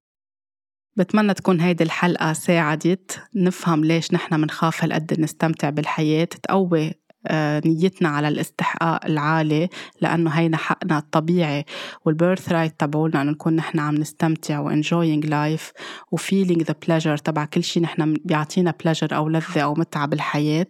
[1.00, 3.22] بتمنى تكون هيدي الحلقة ساعدت.
[3.34, 6.24] نفهم ليش نحن منخاف هالقد نستمتع بالحياة.
[6.24, 6.92] تقوي
[7.26, 9.68] آه، نيتنا على الاستحقاق العالي
[10.00, 11.64] لأنه هيدا حقنا الطبيعي
[12.04, 15.72] وال birthright تبعولنا إنه نكون نحن عم نستمتع و enjoying life
[16.12, 20.66] و feeling the pleasure تبع كل شيء نحن بيعطينا pleasure أو لذة أو متعة بالحياة.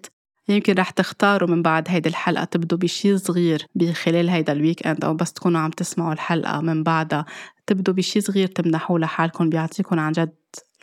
[0.49, 5.15] يمكن رح تختاروا من بعد هيدي الحلقة تبدوا بشي صغير بخلال هيدا ال weekend أو
[5.15, 7.25] بس تكونوا عم تسمعوا الحلقة من بعدها.
[7.67, 10.35] تبدوا بشي صغير تمنحوه لحالكم بيعطيكم عن جد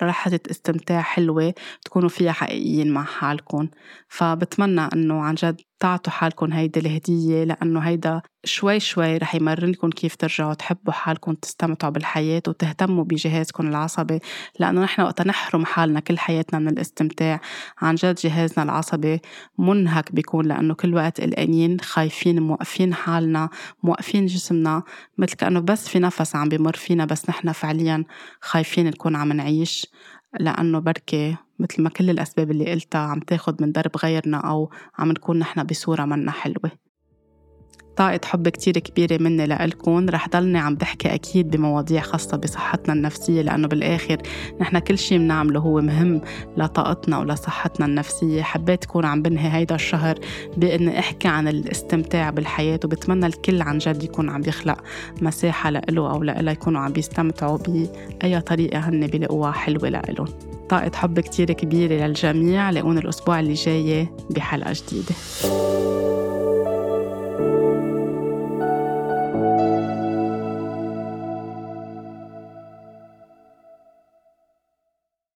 [0.05, 1.53] لحظة استمتاع حلوة
[1.85, 3.67] تكونوا فيها حقيقيين مع حالكم.
[4.09, 10.15] فبتمنى إنه عن جد تعطوا حالكم هيدي الهدية لأنه هيدا شوي شوي رح يمرنكم كيف
[10.15, 14.19] ترجعوا تحبوا حالكم تستمتعوا بالحياة وتهتموا بجهازكم العصبي
[14.59, 17.41] لأنه نحن وقت نحرم حالنا كل حياتنا من الاستمتاع.
[17.81, 19.21] عن جد جهازنا العصبي
[19.57, 23.49] منهك بيكون لأنه كل وقت قلقانين خايفين موقفين حالنا
[23.83, 24.83] موقفين جسمنا
[25.17, 28.03] مثل كأنه بس في نفس عم بمر فينا بس نحن فعليا
[28.41, 29.86] خايفين نكون عم نعيش.
[30.39, 35.11] لأنه بركي مثل ما كل الأسباب اللي قلتها عم تاخد من درب غيرنا أو عم
[35.11, 36.86] نكون نحن بصورة منا حلوة.
[37.97, 43.41] طاقة حب كتير كبيرة مني لإلكن رح ضلني عم بحكي أكيد بمواضيع خاصة بصحتنا النفسية
[43.41, 44.17] لأنه بالآخر
[44.61, 46.21] نحن كل شي بنعمله هو مهم
[46.57, 48.41] لطاقتنا ولصحتنا النفسية.
[48.41, 50.19] حبيت كون عم بنهي هيدا الشهر
[50.57, 54.83] بإني أحكي عن الاستمتاع بالحياة وبتمنى الكل عن جد يكون عم يخلق
[55.21, 60.27] مساحة لإله أو لإلها يكونوا عم بيستمتعوا بأي طريقة هن بيلاقوها حلوة لإلهم.
[60.69, 65.15] طاقة حب كتير كبيرة للجميع لاقون الأسبوع اللي جاي بحلقة جديدة.